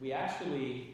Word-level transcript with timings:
we 0.00 0.12
actually, 0.12 0.86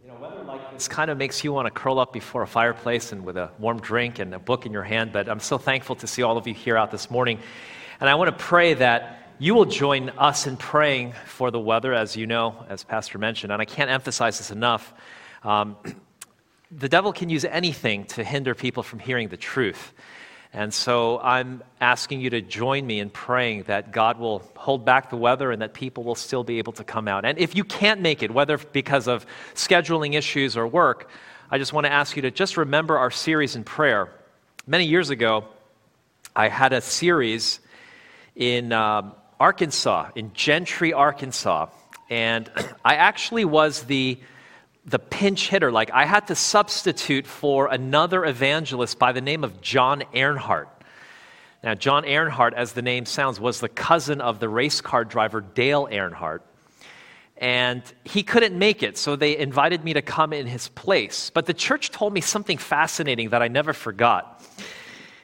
you 0.00 0.08
know, 0.08 0.14
weather 0.20 0.42
like 0.44 0.72
this 0.72 0.86
kind 0.86 1.10
of 1.10 1.18
makes 1.18 1.42
you 1.42 1.52
want 1.52 1.66
to 1.66 1.70
curl 1.70 1.98
up 1.98 2.12
before 2.12 2.42
a 2.42 2.46
fireplace 2.46 3.10
and 3.10 3.24
with 3.24 3.36
a 3.36 3.50
warm 3.58 3.80
drink 3.80 4.20
and 4.20 4.32
a 4.32 4.38
book 4.38 4.64
in 4.64 4.72
your 4.72 4.84
hand. 4.84 5.12
But 5.12 5.28
I'm 5.28 5.40
so 5.40 5.58
thankful 5.58 5.96
to 5.96 6.06
see 6.06 6.22
all 6.22 6.36
of 6.36 6.46
you 6.46 6.54
here 6.54 6.76
out 6.76 6.92
this 6.92 7.10
morning. 7.10 7.40
And 8.00 8.08
I 8.08 8.14
want 8.14 8.28
to 8.36 8.44
pray 8.44 8.74
that 8.74 9.32
you 9.40 9.54
will 9.54 9.64
join 9.64 10.10
us 10.10 10.46
in 10.46 10.56
praying 10.56 11.14
for 11.26 11.50
the 11.50 11.58
weather, 11.58 11.92
as 11.92 12.16
you 12.16 12.28
know, 12.28 12.64
as 12.68 12.84
Pastor 12.84 13.18
mentioned. 13.18 13.52
And 13.52 13.60
I 13.60 13.64
can't 13.64 13.90
emphasize 13.90 14.38
this 14.38 14.52
enough. 14.52 14.94
Um, 15.42 15.76
the 16.70 16.88
devil 16.88 17.12
can 17.12 17.28
use 17.28 17.44
anything 17.44 18.04
to 18.06 18.22
hinder 18.22 18.54
people 18.54 18.84
from 18.84 19.00
hearing 19.00 19.28
the 19.28 19.36
truth. 19.36 19.92
And 20.54 20.72
so 20.72 21.18
I'm 21.18 21.64
asking 21.80 22.20
you 22.20 22.30
to 22.30 22.40
join 22.40 22.86
me 22.86 23.00
in 23.00 23.10
praying 23.10 23.64
that 23.64 23.90
God 23.90 24.20
will 24.20 24.38
hold 24.54 24.84
back 24.84 25.10
the 25.10 25.16
weather 25.16 25.50
and 25.50 25.60
that 25.62 25.74
people 25.74 26.04
will 26.04 26.14
still 26.14 26.44
be 26.44 26.58
able 26.58 26.72
to 26.74 26.84
come 26.84 27.08
out. 27.08 27.24
And 27.24 27.38
if 27.38 27.56
you 27.56 27.64
can't 27.64 28.00
make 28.00 28.22
it, 28.22 28.30
whether 28.30 28.56
because 28.56 29.08
of 29.08 29.26
scheduling 29.54 30.14
issues 30.14 30.56
or 30.56 30.68
work, 30.68 31.10
I 31.50 31.58
just 31.58 31.72
want 31.72 31.86
to 31.86 31.92
ask 31.92 32.14
you 32.14 32.22
to 32.22 32.30
just 32.30 32.56
remember 32.56 32.96
our 32.98 33.10
series 33.10 33.56
in 33.56 33.64
prayer. 33.64 34.08
Many 34.64 34.84
years 34.86 35.10
ago, 35.10 35.44
I 36.36 36.46
had 36.46 36.72
a 36.72 36.80
series 36.80 37.58
in 38.36 38.72
uh, 38.72 39.10
Arkansas, 39.40 40.10
in 40.14 40.32
Gentry, 40.34 40.92
Arkansas. 40.92 41.66
And 42.08 42.48
I 42.84 42.94
actually 42.94 43.44
was 43.44 43.82
the 43.82 44.20
the 44.86 44.98
pinch 44.98 45.48
hitter. 45.48 45.72
Like 45.72 45.90
I 45.92 46.04
had 46.04 46.26
to 46.28 46.34
substitute 46.34 47.26
for 47.26 47.68
another 47.68 48.24
evangelist 48.24 48.98
by 48.98 49.12
the 49.12 49.20
name 49.20 49.44
of 49.44 49.60
John 49.60 50.02
Earnhardt. 50.12 50.68
Now, 51.62 51.74
John 51.74 52.04
Earnhardt, 52.04 52.52
as 52.52 52.72
the 52.74 52.82
name 52.82 53.06
sounds, 53.06 53.40
was 53.40 53.60
the 53.60 53.70
cousin 53.70 54.20
of 54.20 54.38
the 54.38 54.50
race 54.50 54.82
car 54.82 55.02
driver 55.02 55.40
Dale 55.40 55.88
Earnhardt. 55.90 56.40
And 57.38 57.82
he 58.04 58.22
couldn't 58.22 58.56
make 58.56 58.82
it, 58.82 58.98
so 58.98 59.16
they 59.16 59.36
invited 59.36 59.82
me 59.82 59.94
to 59.94 60.02
come 60.02 60.34
in 60.34 60.46
his 60.46 60.68
place. 60.68 61.30
But 61.30 61.46
the 61.46 61.54
church 61.54 61.90
told 61.90 62.12
me 62.12 62.20
something 62.20 62.58
fascinating 62.58 63.30
that 63.30 63.40
I 63.40 63.48
never 63.48 63.72
forgot. 63.72 64.44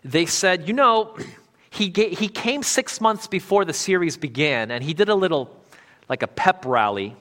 They 0.03 0.25
said, 0.25 0.67
you 0.67 0.73
know, 0.73 1.15
he, 1.71 1.91
he 1.91 2.29
came 2.29 2.63
six 2.63 3.03
months 3.03 3.27
before 3.27 3.67
the 3.67 3.75
series 3.75 4.17
began, 4.17 4.71
and 4.71 4.83
he 4.83 4.95
did 4.95 5.11
a 5.11 5.15
little, 5.15 5.55
like 6.09 6.23
a 6.23 6.27
pep 6.27 6.65
rally. 6.65 7.15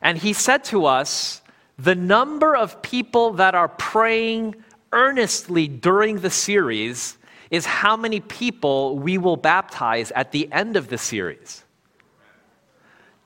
And 0.00 0.16
he 0.16 0.32
said 0.32 0.64
to 0.64 0.86
us, 0.86 1.41
the 1.82 1.94
number 1.96 2.54
of 2.54 2.80
people 2.80 3.32
that 3.32 3.56
are 3.56 3.68
praying 3.68 4.54
earnestly 4.92 5.66
during 5.66 6.20
the 6.20 6.30
series 6.30 7.18
is 7.50 7.66
how 7.66 7.96
many 7.96 8.20
people 8.20 8.98
we 8.98 9.18
will 9.18 9.36
baptize 9.36 10.12
at 10.12 10.30
the 10.30 10.50
end 10.52 10.76
of 10.76 10.86
the 10.86 10.96
series. 10.96 11.64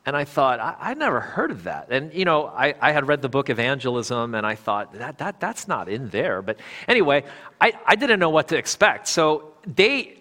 And 0.07 0.17
I 0.17 0.25
thought, 0.25 0.59
I, 0.59 0.77
I 0.81 0.95
never 0.95 1.21
heard 1.21 1.51
of 1.51 1.65
that. 1.65 1.89
And, 1.91 2.15
you 2.15 2.25
know, 2.25 2.47
I, 2.47 2.75
I, 2.81 2.93
had 2.93 3.07
read 3.07 3.21
the 3.21 3.29
book 3.29 3.51
Evangelism, 3.51 4.35
and 4.35 4.47
I 4.47 4.55
thought, 4.55 4.95
that, 4.95 5.19
that, 5.19 5.39
that's 5.39 5.69
not 5.69 5.89
in 5.89 6.09
there. 6.09 6.41
But 6.41 6.59
anyway, 6.89 7.25
I, 7.61 7.73
I 7.85 7.95
didn't 7.97 8.21
know 8.21 8.31
what 8.31 8.49
to 8.49 8.57
expect. 8.57 9.09
So 9.09 9.53
they, 9.67 10.17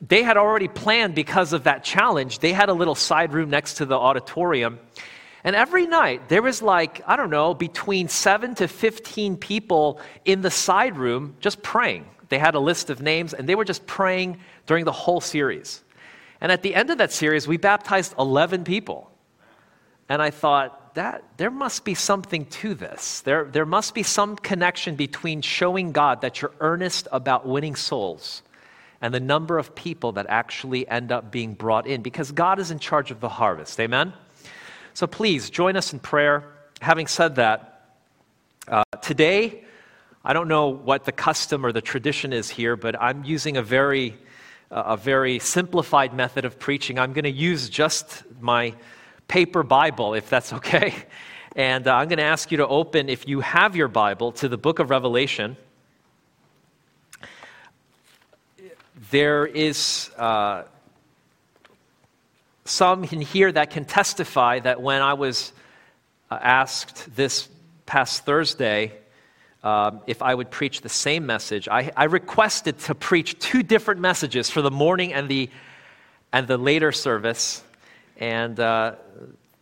they 0.00 0.22
had 0.22 0.36
already 0.36 0.68
planned 0.68 1.14
because 1.14 1.52
of 1.52 1.64
that 1.64 1.84
challenge. 1.84 2.40
They 2.40 2.52
had 2.52 2.68
a 2.68 2.74
little 2.74 2.94
side 2.94 3.32
room 3.32 3.50
next 3.50 3.74
to 3.74 3.86
the 3.86 3.96
auditorium. 3.96 4.80
And 5.44 5.54
every 5.54 5.86
night, 5.86 6.28
there 6.28 6.42
was 6.42 6.62
like, 6.62 7.02
I 7.06 7.16
don't 7.16 7.30
know, 7.30 7.52
between 7.52 8.08
seven 8.08 8.54
to 8.56 8.66
15 8.66 9.36
people 9.36 10.00
in 10.24 10.40
the 10.40 10.50
side 10.50 10.96
room 10.96 11.36
just 11.38 11.62
praying. 11.62 12.06
They 12.30 12.38
had 12.38 12.54
a 12.54 12.60
list 12.60 12.88
of 12.88 13.02
names, 13.02 13.34
and 13.34 13.46
they 13.46 13.54
were 13.54 13.66
just 13.66 13.86
praying 13.86 14.40
during 14.66 14.86
the 14.86 14.92
whole 14.92 15.20
series. 15.20 15.82
And 16.40 16.50
at 16.50 16.62
the 16.62 16.74
end 16.74 16.90
of 16.90 16.98
that 16.98 17.12
series, 17.12 17.46
we 17.46 17.58
baptized 17.58 18.14
11 18.18 18.64
people. 18.64 19.10
And 20.08 20.22
I 20.22 20.30
thought, 20.30 20.80
that 20.94 21.24
there 21.36 21.50
must 21.50 21.84
be 21.84 21.94
something 21.94 22.46
to 22.46 22.74
this. 22.74 23.20
There, 23.22 23.44
there 23.44 23.66
must 23.66 23.94
be 23.94 24.02
some 24.02 24.36
connection 24.36 24.94
between 24.96 25.42
showing 25.42 25.92
God 25.92 26.20
that 26.22 26.40
you're 26.40 26.52
earnest 26.60 27.08
about 27.12 27.46
winning 27.46 27.74
souls 27.74 28.42
and 29.00 29.12
the 29.12 29.20
number 29.20 29.58
of 29.58 29.74
people 29.74 30.12
that 30.12 30.26
actually 30.28 30.88
end 30.88 31.12
up 31.12 31.30
being 31.30 31.54
brought 31.54 31.86
in 31.86 32.00
because 32.00 32.32
God 32.32 32.58
is 32.58 32.70
in 32.70 32.78
charge 32.78 33.10
of 33.10 33.20
the 33.20 33.28
harvest. 33.28 33.78
Amen? 33.80 34.14
So 34.94 35.08
please 35.08 35.50
join 35.50 35.76
us 35.76 35.92
in 35.92 35.98
prayer. 35.98 36.44
Having 36.80 37.08
said 37.08 37.34
that, 37.34 37.90
uh, 38.68 38.84
today, 39.02 39.64
I 40.24 40.32
don't 40.32 40.46
know 40.46 40.68
what 40.68 41.04
the 41.04 41.10
custom 41.10 41.66
or 41.66 41.72
the 41.72 41.80
tradition 41.80 42.32
is 42.32 42.48
here, 42.48 42.76
but 42.76 42.94
I'm 43.02 43.24
using 43.24 43.56
a 43.56 43.62
very, 43.62 44.16
uh, 44.70 44.84
a 44.86 44.96
very 44.96 45.40
simplified 45.40 46.14
method 46.14 46.44
of 46.44 46.60
preaching. 46.60 47.00
I'm 47.00 47.12
going 47.12 47.24
to 47.24 47.32
use 47.32 47.68
just 47.68 48.22
my 48.40 48.72
paper 49.26 49.64
Bible, 49.64 50.14
if 50.14 50.30
that's 50.30 50.52
okay. 50.58 50.94
And 51.56 51.88
uh, 51.88 51.96
I'm 51.96 52.06
going 52.06 52.18
to 52.18 52.24
ask 52.24 52.52
you 52.52 52.58
to 52.58 52.68
open, 52.68 53.08
if 53.08 53.26
you 53.26 53.40
have 53.40 53.74
your 53.74 53.88
Bible, 53.88 54.30
to 54.32 54.48
the 54.48 54.56
book 54.56 54.78
of 54.78 54.90
Revelation. 54.90 55.56
There 59.10 59.44
is 59.44 60.08
uh, 60.16 60.62
some 62.64 63.04
in 63.04 63.20
here 63.20 63.52
that 63.52 63.70
can 63.70 63.84
testify 63.84 64.58
that 64.60 64.80
when 64.80 65.02
I 65.02 65.14
was 65.14 65.52
uh, 66.30 66.38
asked 66.40 67.14
this 67.14 67.48
past 67.86 68.24
Thursday 68.24 68.92
um, 69.62 70.00
if 70.06 70.22
I 70.22 70.34
would 70.34 70.50
preach 70.50 70.82
the 70.82 70.88
same 70.88 71.24
message, 71.24 71.68
I, 71.68 71.90
I, 71.96 72.04
requested 72.04 72.78
to 72.80 72.94
preach 72.94 73.38
two 73.38 73.62
different 73.62 73.98
messages 73.98 74.50
for 74.50 74.60
the 74.60 74.70
morning 74.70 75.14
and 75.14 75.26
the, 75.26 75.48
and 76.34 76.46
the 76.46 76.58
later 76.58 76.92
service. 76.92 77.64
And 78.18 78.60
uh, 78.60 78.96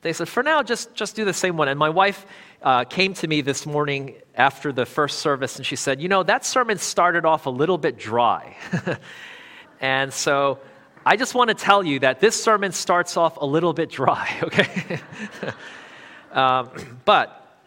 they 0.00 0.12
said, 0.12 0.28
for 0.28 0.42
now, 0.42 0.64
just, 0.64 0.92
just 0.96 1.14
do 1.14 1.24
the 1.24 1.32
same 1.32 1.56
one. 1.56 1.68
And 1.68 1.78
my 1.78 1.88
wife 1.88 2.26
uh, 2.62 2.82
came 2.84 3.14
to 3.14 3.28
me 3.28 3.42
this 3.42 3.64
morning 3.64 4.14
after 4.34 4.72
the 4.72 4.86
first 4.86 5.20
service 5.20 5.56
and 5.56 5.64
she 5.64 5.76
said, 5.76 6.00
You 6.00 6.08
know, 6.08 6.24
that 6.24 6.44
sermon 6.44 6.78
started 6.78 7.24
off 7.24 7.46
a 7.46 7.50
little 7.50 7.78
bit 7.78 7.96
dry. 7.96 8.56
and 9.80 10.12
so 10.12 10.58
I 11.04 11.16
just 11.16 11.34
want 11.34 11.48
to 11.48 11.54
tell 11.54 11.82
you 11.82 11.98
that 12.00 12.20
this 12.20 12.40
sermon 12.40 12.70
starts 12.70 13.16
off 13.16 13.36
a 13.38 13.44
little 13.44 13.72
bit 13.72 13.90
dry, 13.90 14.38
okay? 14.44 15.00
um, 16.30 16.70
but 17.04 17.58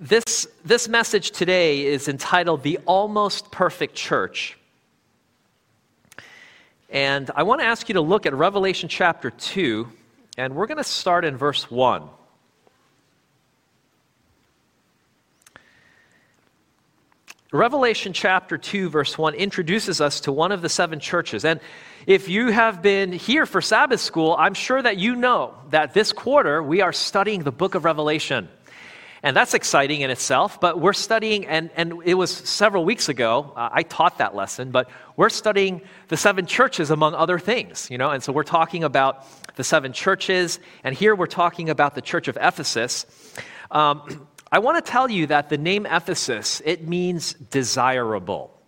this, 0.00 0.48
this 0.64 0.88
message 0.88 1.30
today 1.30 1.86
is 1.86 2.08
entitled 2.08 2.64
The 2.64 2.78
Almost 2.86 3.52
Perfect 3.52 3.94
Church. 3.94 4.58
And 6.88 7.30
I 7.36 7.44
want 7.44 7.60
to 7.60 7.66
ask 7.66 7.88
you 7.88 7.92
to 7.94 8.00
look 8.00 8.26
at 8.26 8.34
Revelation 8.34 8.88
chapter 8.88 9.30
2, 9.30 9.86
and 10.36 10.56
we're 10.56 10.66
going 10.66 10.78
to 10.78 10.84
start 10.84 11.24
in 11.24 11.36
verse 11.36 11.70
1. 11.70 12.02
Revelation 17.52 18.12
chapter 18.12 18.58
2, 18.58 18.88
verse 18.88 19.16
1 19.16 19.34
introduces 19.34 20.00
us 20.00 20.20
to 20.20 20.32
one 20.32 20.50
of 20.50 20.62
the 20.62 20.68
seven 20.68 20.98
churches. 20.98 21.44
And 21.44 21.60
if 22.10 22.28
you 22.28 22.48
have 22.48 22.82
been 22.82 23.12
here 23.12 23.46
for 23.46 23.60
Sabbath 23.60 24.00
school, 24.00 24.34
I'm 24.36 24.54
sure 24.54 24.82
that 24.82 24.96
you 24.96 25.14
know 25.14 25.54
that 25.68 25.94
this 25.94 26.12
quarter 26.12 26.60
we 26.60 26.80
are 26.80 26.92
studying 26.92 27.44
the 27.44 27.52
book 27.52 27.76
of 27.76 27.84
Revelation. 27.84 28.48
And 29.22 29.36
that's 29.36 29.54
exciting 29.54 30.00
in 30.00 30.10
itself, 30.10 30.60
but 30.60 30.80
we're 30.80 30.92
studying, 30.92 31.46
and, 31.46 31.70
and 31.76 32.02
it 32.04 32.14
was 32.14 32.32
several 32.32 32.84
weeks 32.84 33.08
ago, 33.08 33.52
uh, 33.54 33.68
I 33.70 33.84
taught 33.84 34.18
that 34.18 34.34
lesson, 34.34 34.72
but 34.72 34.90
we're 35.14 35.28
studying 35.28 35.82
the 36.08 36.16
seven 36.16 36.46
churches 36.46 36.90
among 36.90 37.14
other 37.14 37.38
things, 37.38 37.88
you 37.92 37.96
know, 37.96 38.10
and 38.10 38.20
so 38.24 38.32
we're 38.32 38.42
talking 38.42 38.82
about 38.82 39.24
the 39.54 39.62
seven 39.62 39.92
churches, 39.92 40.58
and 40.82 40.96
here 40.96 41.14
we're 41.14 41.26
talking 41.26 41.70
about 41.70 41.94
the 41.94 42.02
church 42.02 42.26
of 42.26 42.36
Ephesus. 42.40 43.06
Um, 43.70 44.26
I 44.50 44.58
want 44.58 44.84
to 44.84 44.90
tell 44.90 45.08
you 45.08 45.28
that 45.28 45.48
the 45.48 45.58
name 45.58 45.86
Ephesus, 45.86 46.60
it 46.64 46.88
means 46.88 47.34
desirable. 47.34 48.60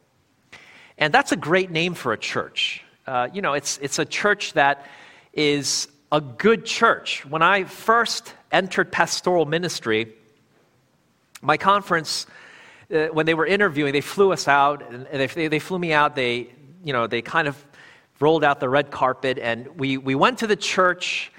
And 0.97 1.13
that's 1.13 1.33
a 1.33 1.37
great 1.37 1.73
name 1.73 1.95
for 1.95 2.13
a 2.13 2.19
church. 2.19 2.85
Uh, 3.07 3.29
you 3.33 3.43
know, 3.43 3.55
it's, 3.55 3.79
it's 3.79 3.99
a 3.99 4.05
church 4.05 4.53
that 4.53 4.87
is 5.33 5.89
a 6.13 6.21
good 6.21 6.65
church. 6.65 7.25
When 7.27 7.43
I 7.43 7.65
first 7.65 8.33
entered 8.53 8.93
pastoral 8.93 9.45
ministry, 9.45 10.15
my 11.41 11.57
conference, 11.57 12.27
uh, 12.93 13.07
when 13.07 13.27
they 13.27 13.35
were 13.35 13.47
interviewing, 13.47 13.93
they 13.93 14.01
flew 14.01 14.33
us 14.33 14.47
out, 14.47 14.89
and 14.89 15.07
they, 15.11 15.49
they 15.49 15.59
flew 15.59 15.79
me 15.79 15.93
out. 15.93 16.15
They, 16.15 16.51
you 16.85 16.93
know, 16.93 17.09
they 17.09 17.23
kind 17.23 17.49
of 17.49 17.65
rolled 18.21 18.45
out 18.45 18.61
the 18.61 18.69
red 18.69 18.93
carpet, 18.93 19.39
and 19.39 19.67
we, 19.79 19.97
we 19.97 20.15
went 20.15 20.39
to 20.39 20.47
the 20.47 20.55
church, 20.55 21.33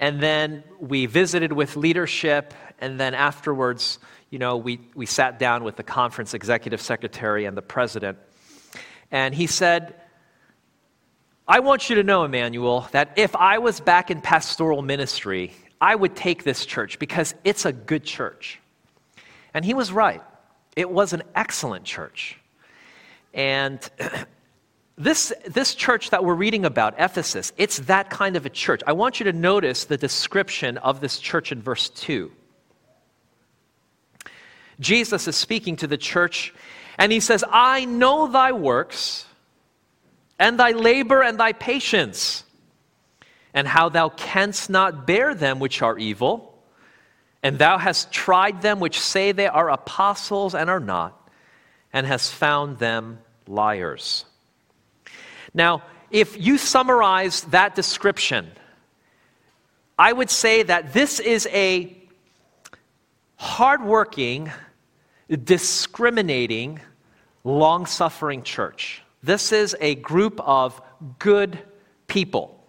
and 0.00 0.20
then 0.20 0.64
we 0.80 1.06
visited 1.06 1.52
with 1.52 1.76
leadership, 1.76 2.54
and 2.80 2.98
then 2.98 3.14
afterwards, 3.14 4.00
you 4.30 4.40
know, 4.40 4.56
we, 4.56 4.80
we 4.96 5.06
sat 5.06 5.38
down 5.38 5.62
with 5.62 5.76
the 5.76 5.84
conference 5.84 6.34
executive 6.34 6.80
secretary 6.80 7.44
and 7.44 7.56
the 7.56 7.62
president. 7.62 8.18
And 9.12 9.32
he 9.32 9.46
said, 9.46 9.94
I 11.46 11.60
want 11.60 11.90
you 11.90 11.96
to 11.96 12.02
know, 12.02 12.24
Emanuel, 12.24 12.88
that 12.92 13.12
if 13.16 13.36
I 13.36 13.58
was 13.58 13.78
back 13.78 14.10
in 14.10 14.22
pastoral 14.22 14.80
ministry, 14.80 15.52
I 15.78 15.94
would 15.94 16.16
take 16.16 16.42
this 16.42 16.64
church 16.64 16.98
because 16.98 17.34
it's 17.44 17.66
a 17.66 17.72
good 17.72 18.04
church. 18.04 18.60
And 19.52 19.62
he 19.62 19.74
was 19.74 19.92
right. 19.92 20.22
It 20.74 20.88
was 20.88 21.12
an 21.12 21.22
excellent 21.34 21.84
church. 21.84 22.38
And 23.34 23.78
this, 24.96 25.34
this 25.46 25.74
church 25.74 26.10
that 26.10 26.24
we're 26.24 26.34
reading 26.34 26.64
about, 26.64 26.94
Ephesus, 26.98 27.52
it's 27.58 27.80
that 27.80 28.08
kind 28.08 28.36
of 28.36 28.46
a 28.46 28.50
church. 28.50 28.80
I 28.86 28.92
want 28.92 29.20
you 29.20 29.24
to 29.24 29.32
notice 29.34 29.84
the 29.84 29.98
description 29.98 30.78
of 30.78 31.02
this 31.02 31.18
church 31.18 31.52
in 31.52 31.60
verse 31.60 31.90
2. 31.90 32.32
Jesus 34.80 35.28
is 35.28 35.36
speaking 35.36 35.76
to 35.76 35.86
the 35.86 35.98
church, 35.98 36.54
and 36.98 37.12
he 37.12 37.20
says, 37.20 37.44
I 37.48 37.84
know 37.84 38.28
thy 38.28 38.52
works, 38.52 39.26
and 40.38 40.58
thy 40.58 40.72
labor, 40.72 41.22
and 41.22 41.38
thy 41.38 41.52
patience, 41.52 42.44
and 43.52 43.68
how 43.68 43.88
thou 43.88 44.08
canst 44.08 44.68
not 44.68 45.06
bear 45.06 45.34
them 45.34 45.60
which 45.60 45.82
are 45.82 45.96
evil, 45.98 46.58
and 47.42 47.58
thou 47.58 47.78
hast 47.78 48.10
tried 48.10 48.62
them 48.62 48.80
which 48.80 48.98
say 48.98 49.32
they 49.32 49.46
are 49.46 49.70
apostles 49.70 50.54
and 50.54 50.68
are 50.68 50.80
not, 50.80 51.28
and 51.92 52.06
hast 52.06 52.32
found 52.32 52.78
them 52.78 53.18
liars. 53.46 54.24
Now, 55.52 55.82
if 56.10 56.40
you 56.40 56.58
summarize 56.58 57.42
that 57.44 57.74
description, 57.74 58.50
I 59.96 60.12
would 60.12 60.30
say 60.30 60.64
that 60.64 60.92
this 60.92 61.20
is 61.20 61.46
a 61.52 61.96
hardworking, 63.36 64.50
discriminating, 65.28 66.80
long 67.44 67.86
suffering 67.86 68.42
church. 68.42 69.03
This 69.24 69.52
is 69.52 69.74
a 69.80 69.94
group 69.94 70.38
of 70.40 70.80
good 71.18 71.58
people. 72.08 72.62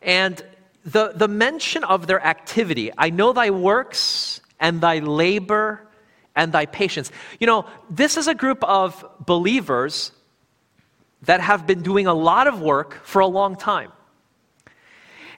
And 0.00 0.40
the, 0.84 1.12
the 1.12 1.26
mention 1.26 1.82
of 1.82 2.06
their 2.06 2.24
activity, 2.24 2.92
I 2.96 3.10
know 3.10 3.32
thy 3.32 3.50
works 3.50 4.40
and 4.60 4.80
thy 4.80 5.00
labor 5.00 5.88
and 6.36 6.52
thy 6.52 6.66
patience. 6.66 7.10
You 7.40 7.48
know, 7.48 7.66
this 7.90 8.16
is 8.16 8.28
a 8.28 8.34
group 8.34 8.62
of 8.62 9.04
believers 9.26 10.12
that 11.22 11.40
have 11.40 11.66
been 11.66 11.82
doing 11.82 12.06
a 12.06 12.14
lot 12.14 12.46
of 12.46 12.60
work 12.60 13.04
for 13.04 13.18
a 13.18 13.26
long 13.26 13.56
time. 13.56 13.90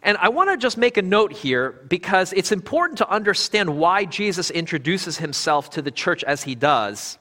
And 0.03 0.19
I 0.19 0.29
want 0.29 0.51
to 0.51 0.59
just 0.59 0.77
make 0.77 0.99
a 0.99 1.03
note 1.03 1.33
here 1.33 1.73
because 1.89 2.35
it's 2.35 2.53
important 2.53 2.99
to 2.99 3.09
understand 3.09 3.79
why 3.79 4.05
Jesus 4.05 4.51
introduces 4.51 5.17
himself 5.17 5.71
to 5.71 5.81
the 5.81 5.91
church 5.91 6.23
as 6.25 6.43
he 6.43 6.55
does. 6.55 7.19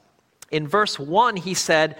In 0.50 0.68
verse 0.68 0.98
1, 0.98 1.36
he 1.36 1.54
said, 1.54 1.96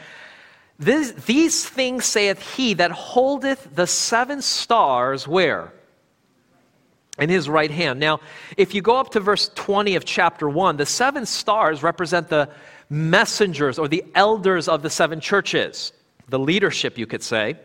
These 0.80 1.68
things 1.68 2.06
saith 2.06 2.56
he 2.56 2.74
that 2.74 2.90
holdeth 2.90 3.68
the 3.74 3.86
seven 3.86 4.40
stars 4.40 5.28
where? 5.28 5.72
In 7.18 7.28
his 7.28 7.48
right 7.48 7.70
hand. 7.70 8.00
Now, 8.00 8.20
if 8.56 8.74
you 8.74 8.80
go 8.80 8.96
up 8.96 9.10
to 9.10 9.20
verse 9.20 9.50
20 9.54 9.94
of 9.96 10.06
chapter 10.06 10.48
1, 10.48 10.78
the 10.78 10.86
seven 10.86 11.26
stars 11.26 11.82
represent 11.82 12.28
the 12.28 12.48
messengers 12.88 13.78
or 13.78 13.88
the 13.88 14.04
elders 14.14 14.68
of 14.68 14.82
the 14.82 14.90
seven 14.90 15.20
churches 15.20 15.92
the 16.30 16.38
leadership, 16.38 16.96
you 16.96 17.06
could 17.06 17.22
say. 17.22 17.56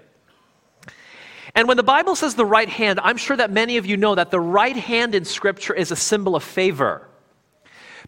And 1.53 1.67
when 1.67 1.77
the 1.77 1.83
Bible 1.83 2.15
says 2.15 2.35
the 2.35 2.45
right 2.45 2.67
hand, 2.67 2.99
I'm 3.01 3.17
sure 3.17 3.37
that 3.37 3.51
many 3.51 3.77
of 3.77 3.85
you 3.85 3.95
know 3.95 4.15
that 4.15 4.31
the 4.31 4.39
right 4.39 4.75
hand 4.75 5.15
in 5.15 5.23
Scripture 5.23 5.73
is 5.73 5.91
a 5.91 5.95
symbol 5.95 6.35
of 6.35 6.43
favor. 6.43 7.07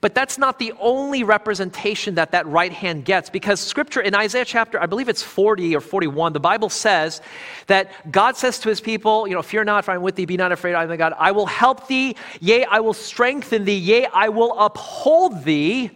But 0.02 0.14
that's 0.14 0.38
not 0.38 0.60
the 0.60 0.74
only 0.80 1.24
representation 1.24 2.16
that 2.16 2.32
that 2.32 2.46
right 2.48 2.72
hand 2.72 3.06
gets 3.06 3.30
because 3.30 3.60
scripture 3.60 4.02
in 4.02 4.14
Isaiah 4.16 4.46
chapter, 4.46 4.82
I 4.82 4.86
believe 4.86 5.10
it's 5.10 5.24
40 5.24 5.76
or 5.76 5.82
41, 5.82 6.34
the 6.34 6.40
Bible 6.40 6.70
says 6.70 7.22
that 7.68 7.92
God 8.12 8.38
says 8.38 8.60
to 8.60 8.70
his 8.70 8.82
people, 8.82 9.28
you 9.28 9.34
know, 9.34 9.42
fear 9.42 9.64
not, 9.64 9.86
for 9.86 9.92
I 9.92 9.96
am 9.96 10.02
with 10.02 10.16
thee, 10.16 10.26
be 10.26 10.38
not 10.38 10.52
afraid, 10.52 10.76
I 10.76 10.84
am 10.84 10.90
the 10.90 10.98
God. 10.98 11.14
I 11.18 11.32
will 11.32 11.46
help 11.46 11.88
thee, 11.88 12.16
yea, 12.40 12.66
I 12.66 12.80
will 12.80 12.94
strengthen 12.94 13.66
thee, 13.66 13.78
yea, 13.78 14.06
I 14.08 14.30
will 14.30 14.58
uphold 14.60 15.44
thee 15.44 15.92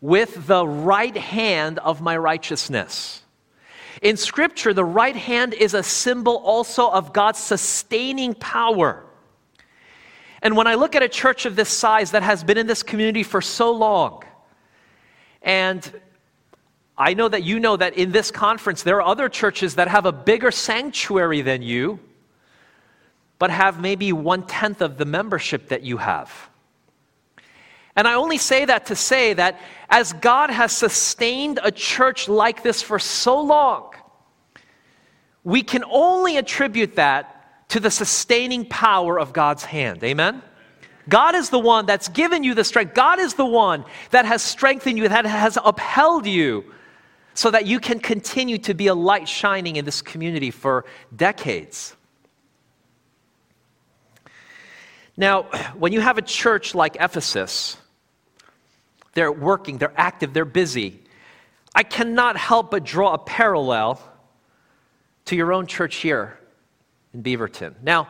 with 0.00 0.46
the 0.46 0.66
right 0.66 1.16
hand 1.16 1.78
of 1.78 2.00
my 2.00 2.16
righteousness. 2.16 3.22
In 4.02 4.16
Scripture, 4.16 4.74
the 4.74 4.84
right 4.84 5.16
hand 5.16 5.54
is 5.54 5.72
a 5.72 5.82
symbol 5.82 6.36
also 6.36 6.90
of 6.90 7.12
God's 7.12 7.38
sustaining 7.38 8.34
power. 8.34 9.05
And 10.46 10.56
when 10.56 10.68
I 10.68 10.76
look 10.76 10.94
at 10.94 11.02
a 11.02 11.08
church 11.08 11.44
of 11.44 11.56
this 11.56 11.68
size 11.68 12.12
that 12.12 12.22
has 12.22 12.44
been 12.44 12.56
in 12.56 12.68
this 12.68 12.84
community 12.84 13.24
for 13.24 13.40
so 13.40 13.72
long, 13.72 14.22
and 15.42 16.00
I 16.96 17.14
know 17.14 17.28
that 17.28 17.42
you 17.42 17.58
know 17.58 17.76
that 17.76 17.94
in 17.94 18.12
this 18.12 18.30
conference 18.30 18.84
there 18.84 19.02
are 19.02 19.08
other 19.10 19.28
churches 19.28 19.74
that 19.74 19.88
have 19.88 20.06
a 20.06 20.12
bigger 20.12 20.52
sanctuary 20.52 21.40
than 21.42 21.62
you, 21.62 21.98
but 23.40 23.50
have 23.50 23.80
maybe 23.80 24.12
one 24.12 24.46
tenth 24.46 24.82
of 24.82 24.98
the 24.98 25.04
membership 25.04 25.70
that 25.70 25.82
you 25.82 25.96
have. 25.96 26.48
And 27.96 28.06
I 28.06 28.14
only 28.14 28.38
say 28.38 28.66
that 28.66 28.86
to 28.86 28.94
say 28.94 29.32
that 29.32 29.58
as 29.90 30.12
God 30.12 30.50
has 30.50 30.70
sustained 30.70 31.58
a 31.60 31.72
church 31.72 32.28
like 32.28 32.62
this 32.62 32.82
for 32.82 33.00
so 33.00 33.40
long, 33.40 33.94
we 35.42 35.64
can 35.64 35.82
only 35.90 36.36
attribute 36.36 36.94
that 36.94 37.35
to 37.76 37.80
the 37.80 37.90
sustaining 37.90 38.64
power 38.64 39.20
of 39.20 39.34
God's 39.34 39.62
hand. 39.62 40.02
Amen? 40.02 40.40
God 41.10 41.34
is 41.34 41.50
the 41.50 41.58
one 41.58 41.84
that's 41.84 42.08
given 42.08 42.42
you 42.42 42.54
the 42.54 42.64
strength. 42.64 42.94
God 42.94 43.18
is 43.18 43.34
the 43.34 43.44
one 43.44 43.84
that 44.12 44.24
has 44.24 44.40
strengthened 44.40 44.96
you, 44.96 45.06
that 45.06 45.26
has 45.26 45.58
upheld 45.62 46.24
you, 46.24 46.64
so 47.34 47.50
that 47.50 47.66
you 47.66 47.78
can 47.78 48.00
continue 48.00 48.56
to 48.56 48.72
be 48.72 48.86
a 48.86 48.94
light 48.94 49.28
shining 49.28 49.76
in 49.76 49.84
this 49.84 50.00
community 50.00 50.50
for 50.50 50.86
decades. 51.14 51.94
Now, 55.14 55.42
when 55.74 55.92
you 55.92 56.00
have 56.00 56.16
a 56.16 56.22
church 56.22 56.74
like 56.74 56.96
Ephesus, 56.98 57.76
they're 59.12 59.30
working, 59.30 59.76
they're 59.76 59.92
active, 59.98 60.32
they're 60.32 60.46
busy. 60.46 61.02
I 61.74 61.82
cannot 61.82 62.38
help 62.38 62.70
but 62.70 62.84
draw 62.84 63.12
a 63.12 63.18
parallel 63.18 64.00
to 65.26 65.36
your 65.36 65.52
own 65.52 65.66
church 65.66 65.96
here 65.96 66.38
in 67.16 67.22
Beaverton. 67.22 67.74
Now, 67.82 68.08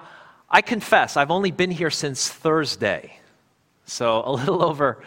I 0.51 0.63
confess, 0.63 1.17
I've 1.17 1.31
only 1.31 1.53
been 1.53 1.71
here 1.71 1.91
since 1.91 2.29
Thursday, 2.29 3.19
so 3.85 4.23
a 4.27 4.33
little 4.33 4.65
over 4.71 5.03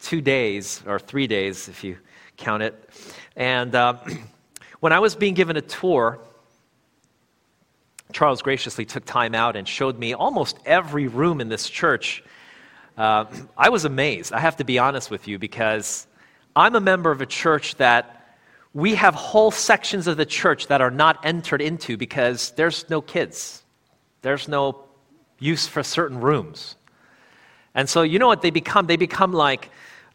two 0.00 0.20
days, 0.20 0.82
or 0.86 0.98
three 0.98 1.26
days 1.26 1.68
if 1.68 1.84
you 1.84 1.96
count 2.36 2.62
it. 2.64 2.90
And 3.36 3.74
uh, 3.74 3.98
when 4.80 4.92
I 4.92 4.98
was 4.98 5.14
being 5.14 5.34
given 5.34 5.56
a 5.56 5.60
tour, 5.60 6.18
Charles 8.12 8.42
graciously 8.42 8.84
took 8.84 9.04
time 9.04 9.34
out 9.34 9.56
and 9.56 9.66
showed 9.66 9.98
me 9.98 10.14
almost 10.14 10.58
every 10.66 11.06
room 11.06 11.40
in 11.40 11.48
this 11.48 11.70
church 11.70 12.22
uh, 12.96 13.26
I 13.56 13.68
was 13.68 13.84
amazed. 13.84 14.32
I 14.32 14.40
have 14.40 14.56
to 14.56 14.64
be 14.64 14.78
honest 14.80 15.10
with 15.10 15.28
you 15.28 15.38
because 15.38 16.08
I'm 16.56 16.74
a 16.74 16.80
member 16.80 17.12
of 17.12 17.20
a 17.20 17.26
church 17.26 17.76
that 17.76 18.23
we 18.74 18.96
have 18.96 19.14
whole 19.14 19.50
sections 19.50 20.06
of 20.06 20.16
the 20.16 20.26
church 20.26 20.66
that 20.66 20.80
are 20.80 20.90
not 20.90 21.24
entered 21.24 21.62
into 21.62 21.96
because 21.96 22.50
there's 22.52 22.90
no 22.90 23.00
kids, 23.00 23.62
there's 24.22 24.48
no 24.48 24.84
use 25.38 25.66
for 25.66 25.82
certain 25.82 26.20
rooms. 26.20 26.76
And 27.74 27.88
so, 27.88 28.02
you 28.02 28.18
know 28.18 28.26
what 28.26 28.42
they 28.42 28.50
become? 28.50 28.86
They 28.86 28.96
become 28.96 29.32
like 29.32 29.70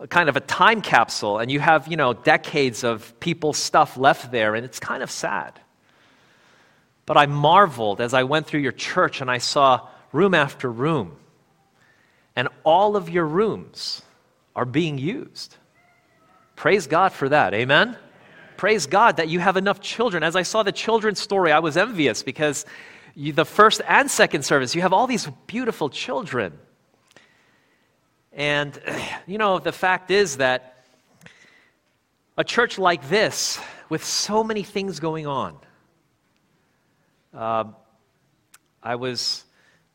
kind 0.10 0.29
of 0.29 0.38
a 0.38 0.41
time 0.41 0.81
capsule, 0.81 1.39
and 1.39 1.51
you 1.51 1.60
have, 1.60 1.88
you 1.88 1.98
know, 1.98 2.13
decades 2.13 2.84
of 2.84 3.19
people's 3.19 3.57
stuff 3.57 3.98
left 3.98 4.31
there, 4.31 4.55
and 4.55 4.63
it's 4.63 4.79
kind 4.79 5.01
of 5.01 5.10
sad. 5.10 5.60
But 7.05 7.17
I 7.17 7.25
marveled 7.25 8.01
as 8.01 8.13
I 8.13 8.24
went 8.24 8.45
through 8.45 8.60
your 8.60 8.72
church 8.72 9.19
and 9.19 9.31
I 9.31 9.39
saw 9.39 9.88
room 10.12 10.36
after 10.36 10.72
room 10.72 11.15
and 12.36 12.48
all 12.63 12.95
of 12.95 13.10
your 13.10 13.25
rooms 13.25 14.01
are 14.55 14.63
being 14.63 14.98
used. 14.98 15.57
Praise 16.55 16.88
God 16.88 17.12
for 17.12 17.27
that. 17.27 17.53
Amen? 17.53 17.98
Praise 18.60 18.88
God 18.88 19.16
that 19.16 19.30
you 19.30 19.39
have 19.39 19.56
enough 19.56 19.80
children. 19.80 20.22
As 20.22 20.36
I 20.36 20.42
saw 20.42 20.63
the 20.63 20.74
children's 20.74 21.22
story, 21.22 21.54
I 21.54 21.60
was 21.60 21.78
envious 21.78 22.24
because 22.24 22.66
you, 23.16 23.32
the 23.32 23.46
first 23.46 23.82
and 23.88 24.12
second 24.12 24.44
service, 24.44 24.75
you 24.75 24.82
have 24.82 24.92
all 24.92 25.08
these 25.08 25.30
beautiful 25.48 25.89
children. 25.89 26.60
And, 28.34 28.78
you 29.28 29.38
know, 29.38 29.60
the 29.60 29.72
fact 29.72 30.12
is 30.12 30.36
that 30.38 30.84
a 32.38 32.44
church 32.44 32.78
like 32.78 33.08
this, 33.08 33.62
with 33.88 34.04
so 34.04 34.44
many 34.44 34.63
things 34.63 35.00
going 35.00 35.25
on, 35.25 35.58
uh, 37.34 37.63
I 38.84 38.96
was 38.96 39.46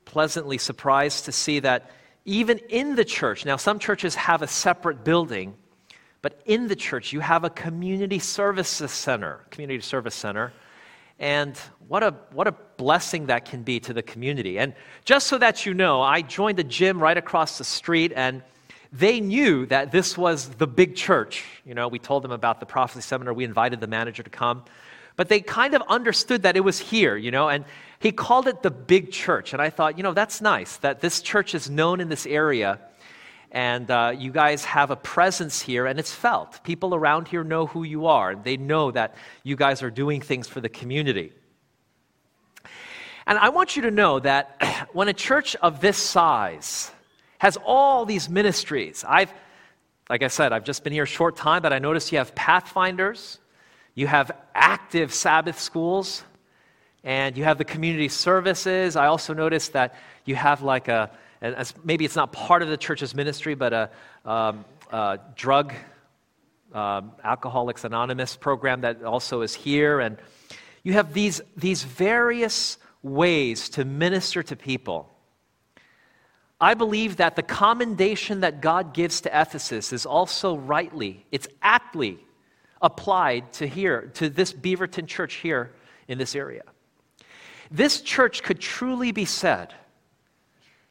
pleasantly 0.06 0.56
surprised 0.56 1.26
to 1.26 1.32
see 1.32 1.60
that 1.60 1.90
even 2.24 2.56
in 2.70 2.94
the 2.94 3.04
church, 3.04 3.44
now 3.44 3.56
some 3.56 3.78
churches 3.78 4.14
have 4.14 4.40
a 4.40 4.46
separate 4.46 5.04
building, 5.04 5.54
but 6.24 6.40
in 6.46 6.68
the 6.68 6.74
church 6.74 7.12
you 7.12 7.20
have 7.20 7.44
a 7.44 7.50
community 7.50 8.18
services 8.18 8.90
center, 8.90 9.40
community 9.50 9.82
service 9.82 10.14
center. 10.14 10.54
And 11.18 11.54
what 11.86 12.02
a, 12.02 12.14
what 12.32 12.46
a 12.46 12.52
blessing 12.78 13.26
that 13.26 13.44
can 13.44 13.62
be 13.62 13.78
to 13.80 13.92
the 13.92 14.02
community. 14.02 14.58
And 14.58 14.72
just 15.04 15.26
so 15.26 15.36
that 15.36 15.66
you 15.66 15.74
know, 15.74 16.00
I 16.00 16.22
joined 16.22 16.58
a 16.60 16.64
gym 16.64 16.98
right 16.98 17.18
across 17.18 17.58
the 17.58 17.64
street, 17.64 18.10
and 18.16 18.42
they 18.90 19.20
knew 19.20 19.66
that 19.66 19.92
this 19.92 20.16
was 20.16 20.48
the 20.48 20.66
big 20.66 20.96
church. 20.96 21.44
You 21.66 21.74
know, 21.74 21.88
we 21.88 21.98
told 21.98 22.24
them 22.24 22.32
about 22.32 22.58
the 22.58 22.64
prophecy 22.64 23.02
seminar, 23.02 23.34
we 23.34 23.44
invited 23.44 23.80
the 23.80 23.86
manager 23.86 24.22
to 24.22 24.30
come. 24.30 24.64
But 25.16 25.28
they 25.28 25.40
kind 25.40 25.74
of 25.74 25.82
understood 25.90 26.44
that 26.44 26.56
it 26.56 26.60
was 26.60 26.78
here, 26.78 27.18
you 27.18 27.32
know, 27.32 27.50
and 27.50 27.66
he 27.98 28.12
called 28.12 28.48
it 28.48 28.62
the 28.62 28.70
big 28.70 29.12
church. 29.12 29.52
And 29.52 29.60
I 29.60 29.68
thought, 29.68 29.98
you 29.98 30.02
know, 30.02 30.14
that's 30.14 30.40
nice 30.40 30.78
that 30.78 31.02
this 31.02 31.20
church 31.20 31.54
is 31.54 31.68
known 31.68 32.00
in 32.00 32.08
this 32.08 32.24
area. 32.24 32.80
And 33.54 33.88
uh, 33.88 34.12
you 34.18 34.32
guys 34.32 34.64
have 34.64 34.90
a 34.90 34.96
presence 34.96 35.60
here, 35.60 35.86
and 35.86 36.00
it's 36.00 36.12
felt. 36.12 36.64
People 36.64 36.92
around 36.92 37.28
here 37.28 37.44
know 37.44 37.66
who 37.66 37.84
you 37.84 38.06
are. 38.06 38.34
They 38.34 38.56
know 38.56 38.90
that 38.90 39.14
you 39.44 39.54
guys 39.54 39.80
are 39.80 39.92
doing 39.92 40.20
things 40.20 40.48
for 40.48 40.60
the 40.60 40.68
community. 40.68 41.32
And 43.28 43.38
I 43.38 43.50
want 43.50 43.76
you 43.76 43.82
to 43.82 43.92
know 43.92 44.18
that 44.18 44.88
when 44.92 45.06
a 45.06 45.12
church 45.12 45.54
of 45.56 45.80
this 45.80 45.96
size 45.96 46.90
has 47.38 47.56
all 47.64 48.04
these 48.04 48.28
ministries, 48.28 49.04
I've, 49.06 49.32
like 50.10 50.24
I 50.24 50.28
said, 50.28 50.52
I've 50.52 50.64
just 50.64 50.82
been 50.82 50.92
here 50.92 51.04
a 51.04 51.06
short 51.06 51.36
time, 51.36 51.62
but 51.62 51.72
I 51.72 51.78
noticed 51.78 52.10
you 52.10 52.18
have 52.18 52.34
pathfinders, 52.34 53.38
you 53.94 54.08
have 54.08 54.32
active 54.56 55.14
Sabbath 55.14 55.60
schools, 55.60 56.24
and 57.04 57.36
you 57.36 57.44
have 57.44 57.58
the 57.58 57.64
community 57.64 58.08
services. 58.08 58.96
I 58.96 59.06
also 59.06 59.32
noticed 59.32 59.74
that 59.74 59.94
you 60.24 60.34
have 60.34 60.60
like 60.62 60.88
a, 60.88 61.12
maybe 61.84 62.04
it's 62.04 62.16
not 62.16 62.32
part 62.32 62.62
of 62.62 62.68
the 62.68 62.76
church's 62.76 63.14
ministry, 63.14 63.54
but 63.54 63.72
a, 63.72 63.90
um, 64.24 64.64
a 64.90 65.18
drug, 65.36 65.74
um, 66.72 67.12
Alcoholics 67.22 67.84
Anonymous 67.84 68.36
program 68.36 68.80
that 68.80 69.02
also 69.02 69.42
is 69.42 69.54
here. 69.54 70.00
And 70.00 70.16
you 70.82 70.94
have 70.94 71.12
these, 71.12 71.40
these 71.56 71.82
various 71.82 72.78
ways 73.02 73.68
to 73.70 73.84
minister 73.84 74.42
to 74.42 74.56
people. 74.56 75.10
I 76.60 76.74
believe 76.74 77.16
that 77.16 77.36
the 77.36 77.42
commendation 77.42 78.40
that 78.40 78.60
God 78.60 78.94
gives 78.94 79.20
to 79.22 79.28
Ephesus 79.28 79.92
is 79.92 80.06
also 80.06 80.56
rightly, 80.56 81.26
it's 81.30 81.48
aptly 81.60 82.18
applied 82.80 83.52
to 83.54 83.66
here, 83.66 84.10
to 84.14 84.30
this 84.30 84.52
Beaverton 84.52 85.06
church 85.06 85.34
here 85.34 85.72
in 86.08 86.16
this 86.16 86.34
area. 86.34 86.62
This 87.70 88.00
church 88.00 88.42
could 88.42 88.60
truly 88.60 89.12
be 89.12 89.24
said 89.24 89.74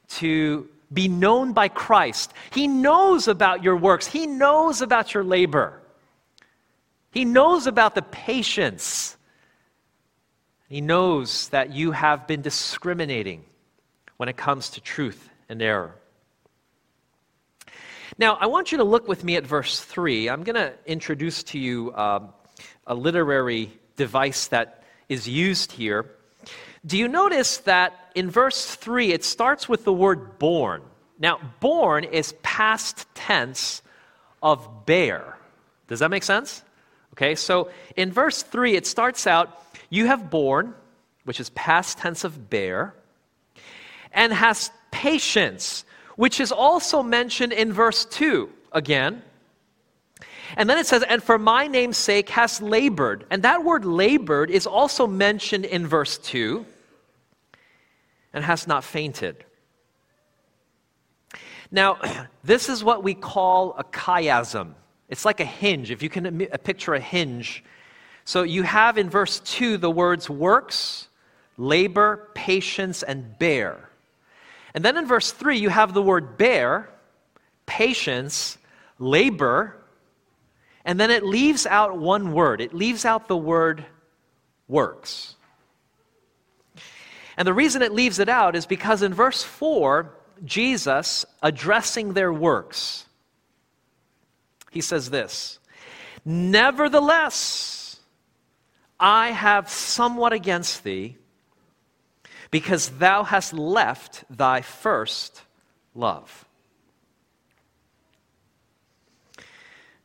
to 0.09 0.67
be 0.91 1.07
known 1.07 1.53
by 1.53 1.67
Christ. 1.67 2.33
He 2.51 2.67
knows 2.67 3.27
about 3.27 3.63
your 3.63 3.75
works, 3.75 4.07
He 4.07 4.27
knows 4.27 4.81
about 4.81 5.13
your 5.13 5.23
labor, 5.23 5.81
He 7.11 7.25
knows 7.25 7.67
about 7.67 7.95
the 7.95 8.01
patience 8.01 9.17
he 10.73 10.81
knows 10.81 11.49
that 11.49 11.71
you 11.71 11.91
have 11.91 12.25
been 12.25 12.41
discriminating 12.41 13.45
when 14.17 14.27
it 14.27 14.37
comes 14.37 14.71
to 14.71 14.81
truth 14.81 15.29
and 15.47 15.61
error. 15.61 15.93
Now, 18.17 18.37
I 18.41 18.47
want 18.47 18.71
you 18.71 18.79
to 18.79 18.83
look 18.83 19.07
with 19.07 19.23
me 19.23 19.35
at 19.35 19.45
verse 19.45 19.79
3. 19.81 20.31
I'm 20.31 20.43
going 20.43 20.55
to 20.55 20.73
introduce 20.87 21.43
to 21.43 21.59
you 21.59 21.93
um, 21.95 22.33
a 22.87 22.95
literary 22.95 23.71
device 23.97 24.47
that 24.47 24.83
is 25.09 25.29
used 25.29 25.71
here. 25.71 26.09
Do 26.85 26.97
you 26.97 27.07
notice 27.07 27.57
that 27.59 28.11
in 28.13 28.29
verse 28.29 28.75
3 28.75 29.13
it 29.13 29.23
starts 29.23 29.69
with 29.69 29.85
the 29.85 29.93
word 29.93 30.37
born? 30.37 30.81
Now, 31.17 31.39
born 31.61 32.03
is 32.03 32.33
past 32.43 33.07
tense 33.15 33.81
of 34.41 34.85
bear. 34.85 35.37
Does 35.87 35.99
that 35.99 36.09
make 36.09 36.23
sense? 36.23 36.61
Okay, 37.13 37.35
so 37.35 37.69
in 37.95 38.11
verse 38.11 38.43
3 38.43 38.75
it 38.75 38.85
starts 38.85 39.27
out 39.27 39.63
you 39.89 40.07
have 40.07 40.29
borne, 40.29 40.73
which 41.23 41.39
is 41.39 41.51
past 41.51 41.99
tense 41.99 42.23
of 42.23 42.49
bear, 42.49 42.93
and 44.11 44.33
has 44.33 44.71
patience, 44.91 45.85
which 46.15 46.39
is 46.39 46.51
also 46.51 47.01
mentioned 47.01 47.53
in 47.53 47.71
verse 47.71 48.03
2 48.05 48.49
again. 48.73 49.21
And 50.57 50.69
then 50.69 50.77
it 50.77 50.85
says, 50.85 51.03
and 51.03 51.23
for 51.23 51.39
my 51.39 51.67
name's 51.67 51.97
sake 51.97 52.29
has 52.29 52.61
labored. 52.61 53.25
And 53.29 53.43
that 53.43 53.63
word 53.63 53.85
labored 53.85 54.51
is 54.51 54.67
also 54.67 55.07
mentioned 55.07 55.65
in 55.65 55.87
verse 55.87 56.17
2 56.17 56.65
and 58.33 58.43
has 58.43 58.67
not 58.67 58.83
fainted. 58.83 59.43
Now, 61.71 61.99
this 62.43 62.69
is 62.69 62.83
what 62.83 63.03
we 63.03 63.13
call 63.13 63.75
a 63.77 63.83
chiasm. 63.83 64.73
It's 65.09 65.25
like 65.25 65.39
a 65.39 65.45
hinge. 65.45 65.91
If 65.91 66.01
you 66.01 66.09
can 66.09 66.41
uh, 66.41 66.57
picture 66.57 66.93
a 66.93 66.99
hinge 66.99 67.63
so 68.25 68.43
you 68.43 68.63
have 68.63 68.97
in 68.97 69.09
verse 69.09 69.39
2 69.41 69.77
the 69.77 69.91
words 69.91 70.29
works, 70.29 71.07
labor, 71.57 72.29
patience, 72.33 73.03
and 73.03 73.37
bear. 73.37 73.89
And 74.73 74.83
then 74.83 74.97
in 74.97 75.05
verse 75.05 75.31
3, 75.31 75.57
you 75.57 75.69
have 75.69 75.93
the 75.93 76.01
word 76.01 76.37
bear, 76.37 76.89
patience, 77.65 78.57
labor, 78.97 79.77
and 80.85 80.99
then 80.99 81.11
it 81.11 81.23
leaves 81.23 81.65
out 81.65 81.97
one 81.97 82.33
word. 82.33 82.59
It 82.59 82.73
leaves 82.73 83.05
out 83.05 83.27
the 83.27 83.37
word 83.37 83.85
works. 84.67 85.35
And 87.37 87.47
the 87.47 87.53
reason 87.53 87.81
it 87.81 87.91
leaves 87.91 88.19
it 88.19 88.29
out 88.29 88.55
is 88.55 88.65
because 88.65 89.01
in 89.01 89.13
verse 89.13 89.43
4, 89.43 90.09
Jesus, 90.45 91.25
addressing 91.41 92.13
their 92.13 92.31
works, 92.31 93.05
he 94.71 94.81
says 94.81 95.09
this 95.09 95.59
Nevertheless, 96.25 97.99
I 98.99 99.31
have 99.31 99.69
somewhat 99.69 100.33
against 100.33 100.83
thee, 100.83 101.17
because 102.51 102.89
thou 102.89 103.23
hast 103.23 103.53
left 103.53 104.23
thy 104.29 104.61
first 104.61 105.41
love. 105.95 106.45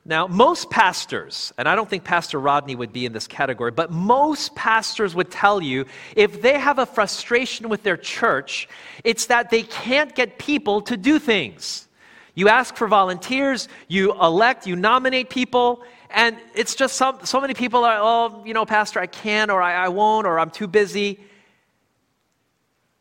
Now, 0.09 0.27
most 0.27 0.71
pastors, 0.71 1.53
and 1.59 1.69
I 1.69 1.75
don't 1.75 1.87
think 1.87 2.03
Pastor 2.03 2.41
Rodney 2.41 2.75
would 2.75 2.95
be 2.95 3.05
in 3.05 3.13
this 3.13 3.27
category, 3.27 3.73
but 3.73 3.91
most 3.91 4.55
pastors 4.55 5.15
would 5.15 5.31
tell 5.31 5.63
you 5.63 5.85
if 6.17 6.41
they 6.41 6.59
have 6.59 6.79
a 6.79 6.87
frustration 6.87 7.69
with 7.69 7.83
their 7.83 7.99
church, 7.99 8.71
it's 9.05 9.27
that 9.27 9.51
they 9.51 9.65
can't 9.65 10.15
get 10.15 10.39
people 10.39 10.81
to 10.81 10.97
do 10.97 11.19
things. 11.19 11.89
You 12.35 12.49
ask 12.49 12.75
for 12.75 12.89
volunteers, 12.89 13.69
you 13.87 14.15
elect, 14.15 14.67
you 14.67 14.77
nominate 14.77 15.29
people, 15.29 15.85
and 16.09 16.39
it's 16.55 16.75
just 16.75 16.97
some, 16.97 17.19
so 17.27 17.39
many 17.39 17.53
people 17.53 17.85
are, 17.85 17.99
oh, 18.01 18.43
you 18.47 18.55
know, 18.55 18.65
Pastor, 18.65 19.01
I 19.01 19.07
can't, 19.07 19.51
or 19.51 19.61
I, 19.61 19.75
I 19.75 19.89
won't, 19.89 20.27
or 20.27 20.39
I'm 20.39 20.51
too 20.51 20.69
busy. 20.69 21.21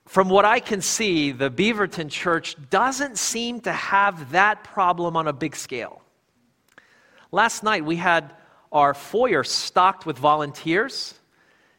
From 0.08 0.28
what 0.28 0.44
I 0.44 0.60
can 0.60 0.82
see, 0.82 1.32
the 1.32 1.50
Beaverton 1.50 2.10
church 2.10 2.58
doesn't 2.70 3.18
seem 3.18 3.62
to 3.62 3.72
have 3.72 4.32
that 4.32 4.66
problem 4.66 5.16
on 5.16 5.30
a 5.30 5.34
big 5.34 5.56
scale. 5.56 6.02
Last 7.32 7.64
night, 7.64 7.84
we 7.84 7.98
had 7.98 8.34
our 8.72 8.94
foyer 8.94 9.44
stocked 9.44 10.06
with 10.06 10.18
volunteers. 10.18 11.14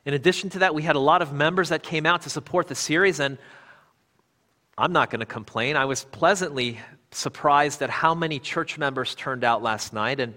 In 0.04 0.14
addition 0.14 0.50
to 0.50 0.58
that, 0.60 0.74
we 0.74 0.82
had 0.82 0.96
a 0.96 1.00
lot 1.00 1.22
of 1.22 1.32
members 1.32 1.70
that 1.70 1.82
came 1.82 2.06
out 2.06 2.22
to 2.22 2.30
support 2.30 2.66
the 2.66 2.74
series, 2.74 3.20
and 3.20 3.38
I'm 4.76 4.92
not 4.92 5.10
going 5.10 5.20
to 5.20 5.26
complain. 5.26 5.76
I 5.76 5.86
was 5.86 6.04
pleasantly 6.04 6.78
surprised 7.10 7.82
at 7.82 7.90
how 7.90 8.14
many 8.14 8.38
church 8.38 8.78
members 8.78 9.14
turned 9.14 9.42
out 9.42 9.62
last 9.62 9.92
night. 9.92 10.20
And 10.20 10.34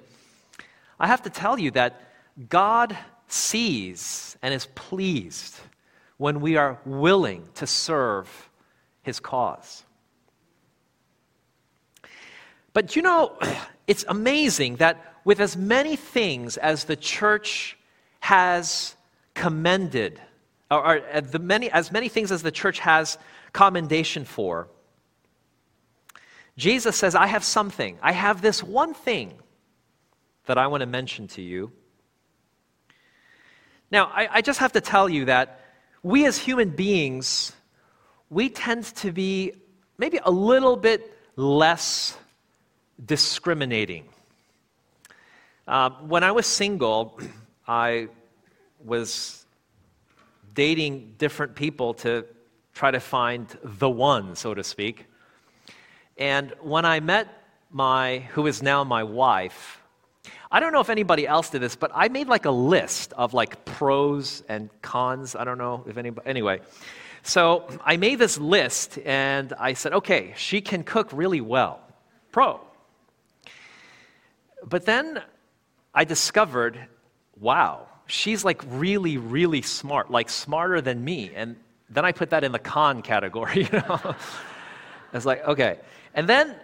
I 1.00 1.08
have 1.08 1.24
to 1.24 1.30
tell 1.30 1.60
you 1.60 1.72
that 1.72 2.02
God 2.48 2.98
sees 3.28 4.38
and 4.42 4.54
is 4.54 4.68
pleased 4.76 5.60
when 6.18 6.40
we 6.40 6.56
are 6.56 6.80
willing 6.86 7.48
to 7.56 7.68
serve 7.68 8.50
his 9.04 9.20
cause. 9.20 9.84
But 12.74 12.96
you 12.96 13.02
know, 13.02 13.38
it's 13.92 14.06
amazing 14.08 14.78
that 14.78 14.96
with 15.26 15.42
as 15.42 15.58
many 15.58 15.98
things 15.98 16.56
as 16.56 16.86
the 16.86 16.96
church 16.96 17.78
has 18.22 18.96
commended, 19.34 20.18
or, 20.70 20.80
or 20.80 21.02
uh, 21.14 21.20
the 21.20 21.40
many, 21.40 21.70
as 21.70 21.92
many 21.92 22.08
things 22.08 22.32
as 22.32 22.42
the 22.42 22.54
church 22.54 22.80
has 22.80 23.18
commendation 23.52 24.24
for, 24.24 24.70
Jesus 26.56 26.96
says, 26.96 27.16
I 27.16 27.28
have 27.28 27.44
something. 27.44 28.00
I 28.02 28.14
have 28.14 28.42
this 28.42 28.64
one 28.64 28.94
thing 28.94 29.34
that 30.46 30.58
I 30.58 30.68
want 30.68 30.80
to 30.80 30.88
mention 30.88 31.28
to 31.36 31.42
you. 31.42 31.74
Now, 33.92 34.06
I, 34.06 34.38
I 34.38 34.42
just 34.42 34.60
have 34.60 34.72
to 34.72 34.80
tell 34.80 35.10
you 35.10 35.26
that 35.26 35.60
we 36.02 36.26
as 36.26 36.38
human 36.38 36.70
beings, 36.70 37.52
we 38.30 38.48
tend 38.48 38.86
to 39.04 39.12
be 39.12 39.52
maybe 39.98 40.18
a 40.24 40.32
little 40.32 40.78
bit 40.78 41.14
less 41.36 42.18
discriminating. 43.06 44.06
Uh, 45.68 45.90
when 46.08 46.24
I 46.24 46.32
was 46.32 46.46
single, 46.46 47.20
I 47.68 48.08
was 48.84 49.46
dating 50.54 51.16
different 51.18 51.56
people 51.56 51.94
to 51.94 52.26
try 52.74 52.92
to 52.92 53.00
find 53.00 53.48
the 53.64 53.90
one, 53.90 54.36
so 54.36 54.54
to 54.54 54.64
speak. 54.64 55.06
And 56.18 56.54
when 56.62 56.86
I 56.86 57.00
met 57.00 57.28
my, 57.72 58.20
who 58.34 58.48
is 58.48 58.62
now 58.62 58.84
my 58.84 59.04
wife, 59.04 59.82
I 60.52 60.60
don't 60.60 60.74
know 60.74 60.82
if 60.82 60.90
anybody 60.90 61.26
else 61.26 61.50
did 61.50 61.62
this, 61.62 61.76
but 61.76 61.92
I 61.96 62.10
made 62.10 62.28
like 62.28 62.46
a 62.46 62.52
list 62.52 63.14
of 63.14 63.34
like 63.34 63.64
pros 63.64 64.44
and 64.50 64.70
cons. 64.82 65.36
I 65.36 65.46
don't 65.46 65.58
know 65.58 65.84
if 65.88 65.98
anybody, 65.98 66.28
anyway. 66.28 66.60
So 67.24 67.68
I 67.86 67.98
made 67.98 68.20
this 68.20 68.38
list 68.38 69.00
and 69.06 69.54
I 69.54 69.74
said, 69.74 69.94
okay, 69.94 70.34
she 70.36 70.60
can 70.60 70.84
cook 70.84 71.10
really 71.14 71.42
well. 71.42 71.80
Pro. 72.32 72.60
But 74.64 74.86
then 74.86 75.22
I 75.94 76.04
discovered, 76.04 76.78
wow, 77.40 77.88
she's 78.06 78.44
like 78.46 78.62
really, 78.68 79.18
really 79.18 79.62
smart, 79.62 80.12
like 80.12 80.30
smarter 80.30 80.82
than 80.82 81.04
me. 81.04 81.32
And 81.36 81.56
then 81.90 82.06
I 82.06 82.12
put 82.12 82.30
that 82.30 82.44
in 82.44 82.52
the 82.52 82.60
con 82.60 83.02
category, 83.02 83.64
you 83.72 83.72
know. 83.72 84.00
I 85.14 85.18
was 85.18 85.26
like, 85.26 85.46
okay. 85.48 85.80
And 86.14 86.28
then 86.28 86.56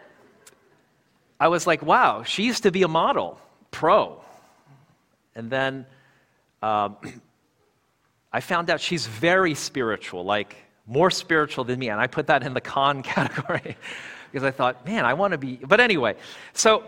I 1.39 1.47
was 1.49 1.67
like, 1.67 1.81
wow, 1.81 2.23
she 2.23 2.43
used 2.43 2.63
to 2.63 2.71
be 2.71 2.83
a 2.83 2.87
model, 2.87 3.39
pro. 3.71 4.21
And 5.35 5.49
then 5.49 5.85
um, 6.61 6.97
I 8.33 8.41
found 8.41 8.69
out 8.69 8.81
she's 8.81 9.05
very 9.07 9.53
spiritual, 9.53 10.23
like 10.23 10.55
more 10.85 11.11
spiritual 11.11 11.63
than 11.63 11.79
me. 11.79 11.89
And 11.89 11.99
I 11.99 12.07
put 12.07 12.27
that 12.27 12.43
in 12.43 12.53
the 12.53 12.61
con 12.61 13.03
category 13.15 13.77
because 14.31 14.43
I 14.43 14.51
thought, 14.51 14.85
man, 14.85 15.05
I 15.05 15.13
want 15.13 15.31
to 15.33 15.37
be. 15.37 15.57
But 15.57 15.79
anyway, 15.79 16.15
so 16.53 16.83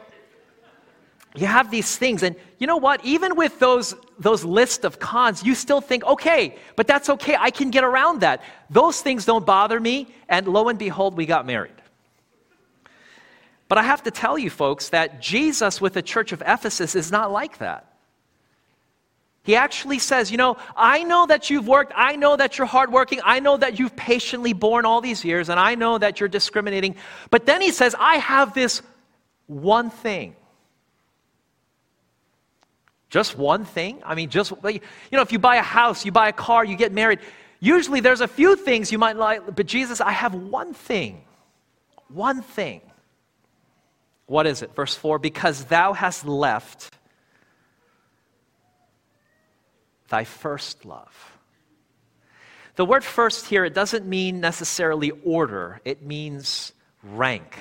you 1.35 1.45
have 1.45 1.69
these 1.69 1.95
things. 1.97 2.23
And 2.23 2.35
you 2.57 2.67
know 2.67 2.77
what? 2.77 3.03
Even 3.05 3.35
with 3.35 3.59
those, 3.59 3.93
those 4.17 4.43
list 4.43 4.83
of 4.83 4.99
cons, 4.99 5.43
you 5.43 5.53
still 5.55 5.81
think, 5.81 6.03
okay, 6.03 6.57
but 6.75 6.87
that's 6.87 7.09
okay. 7.09 7.35
I 7.39 7.51
can 7.51 7.69
get 7.69 7.83
around 7.83 8.21
that. 8.21 8.41
Those 8.69 9.01
things 9.01 9.25
don't 9.25 9.45
bother 9.45 9.79
me. 9.79 10.07
And 10.27 10.47
lo 10.47 10.69
and 10.69 10.79
behold, 10.79 11.15
we 11.15 11.25
got 11.25 11.45
married. 11.45 11.73
But 13.67 13.77
I 13.77 13.83
have 13.83 14.03
to 14.03 14.11
tell 14.11 14.37
you, 14.37 14.49
folks, 14.49 14.89
that 14.89 15.21
Jesus 15.21 15.79
with 15.79 15.93
the 15.93 16.01
church 16.01 16.31
of 16.31 16.41
Ephesus 16.45 16.95
is 16.95 17.11
not 17.11 17.31
like 17.31 17.59
that. 17.59 17.85
He 19.43 19.55
actually 19.55 19.99
says, 19.99 20.31
You 20.31 20.37
know, 20.37 20.57
I 20.75 21.03
know 21.03 21.27
that 21.27 21.49
you've 21.49 21.67
worked. 21.67 21.93
I 21.95 22.15
know 22.15 22.35
that 22.35 22.57
you're 22.57 22.67
hardworking. 22.67 23.21
I 23.23 23.39
know 23.39 23.57
that 23.57 23.79
you've 23.79 23.95
patiently 23.95 24.53
borne 24.53 24.85
all 24.85 25.01
these 25.01 25.23
years, 25.23 25.49
and 25.49 25.59
I 25.59 25.75
know 25.75 25.97
that 25.97 26.19
you're 26.19 26.29
discriminating. 26.29 26.95
But 27.29 27.45
then 27.45 27.61
he 27.61 27.71
says, 27.71 27.95
I 27.97 28.15
have 28.15 28.53
this 28.53 28.81
one 29.45 29.91
thing. 29.91 30.35
Just 33.09 33.37
one 33.37 33.65
thing? 33.65 34.01
I 34.05 34.15
mean, 34.15 34.29
just, 34.29 34.51
you 34.63 34.81
know, 35.11 35.21
if 35.21 35.31
you 35.31 35.39
buy 35.39 35.55
a 35.55 35.63
house, 35.63 36.05
you 36.05 36.11
buy 36.11 36.29
a 36.29 36.33
car, 36.33 36.63
you 36.63 36.75
get 36.75 36.91
married, 36.91 37.19
usually 37.59 38.01
there's 38.01 38.21
a 38.21 38.27
few 38.27 38.55
things 38.55 38.91
you 38.91 38.99
might 38.99 39.15
like, 39.15 39.55
but 39.55 39.65
Jesus, 39.65 39.99
I 39.99 40.11
have 40.11 40.35
one 40.35 40.73
thing. 40.73 41.21
One 42.07 42.41
thing. 42.41 42.81
What 44.27 44.45
is 44.45 44.61
it? 44.61 44.75
Verse 44.75 44.95
4 44.95 45.17
Because 45.17 45.65
thou 45.65 45.93
hast 45.93 46.25
left 46.25 46.91
thy 50.09 50.23
first 50.23 50.85
love. 50.85 51.31
The 52.75 52.85
word 52.85 53.03
first 53.03 53.47
here, 53.47 53.65
it 53.65 53.73
doesn't 53.73 54.05
mean 54.05 54.39
necessarily 54.39 55.11
order, 55.23 55.81
it 55.83 56.03
means 56.03 56.73
rank. 57.03 57.57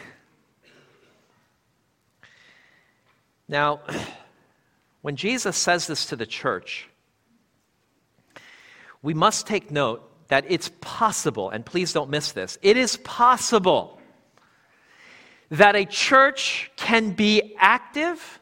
Now, 3.48 3.80
when 5.08 5.16
Jesus 5.16 5.56
says 5.56 5.86
this 5.86 6.04
to 6.04 6.16
the 6.16 6.26
church, 6.26 6.86
we 9.00 9.14
must 9.14 9.46
take 9.46 9.70
note 9.70 10.02
that 10.28 10.44
it's 10.50 10.70
possible, 10.82 11.48
and 11.48 11.64
please 11.64 11.94
don't 11.94 12.10
miss 12.10 12.32
this, 12.32 12.58
it 12.60 12.76
is 12.76 12.98
possible 12.98 13.98
that 15.50 15.74
a 15.74 15.86
church 15.86 16.70
can 16.76 17.12
be 17.12 17.56
active, 17.58 18.38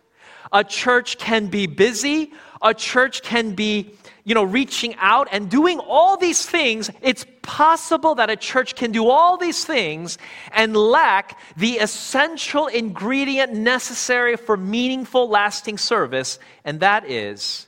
a 0.52 0.64
church 0.64 1.18
can 1.18 1.46
be 1.46 1.68
busy, 1.68 2.32
a 2.60 2.74
church 2.74 3.22
can 3.22 3.54
be, 3.54 3.94
you 4.24 4.34
know, 4.34 4.42
reaching 4.42 4.96
out 4.96 5.28
and 5.30 5.48
doing 5.48 5.78
all 5.78 6.16
these 6.16 6.44
things. 6.44 6.90
It's 7.00 7.24
possible 7.46 8.16
that 8.16 8.28
a 8.28 8.36
church 8.36 8.74
can 8.74 8.92
do 8.92 9.08
all 9.08 9.36
these 9.36 9.64
things 9.64 10.18
and 10.52 10.76
lack 10.76 11.38
the 11.56 11.78
essential 11.78 12.66
ingredient 12.66 13.54
necessary 13.54 14.36
for 14.36 14.56
meaningful, 14.56 15.28
lasting 15.28 15.78
service, 15.78 16.38
and 16.64 16.80
that 16.80 17.08
is 17.08 17.66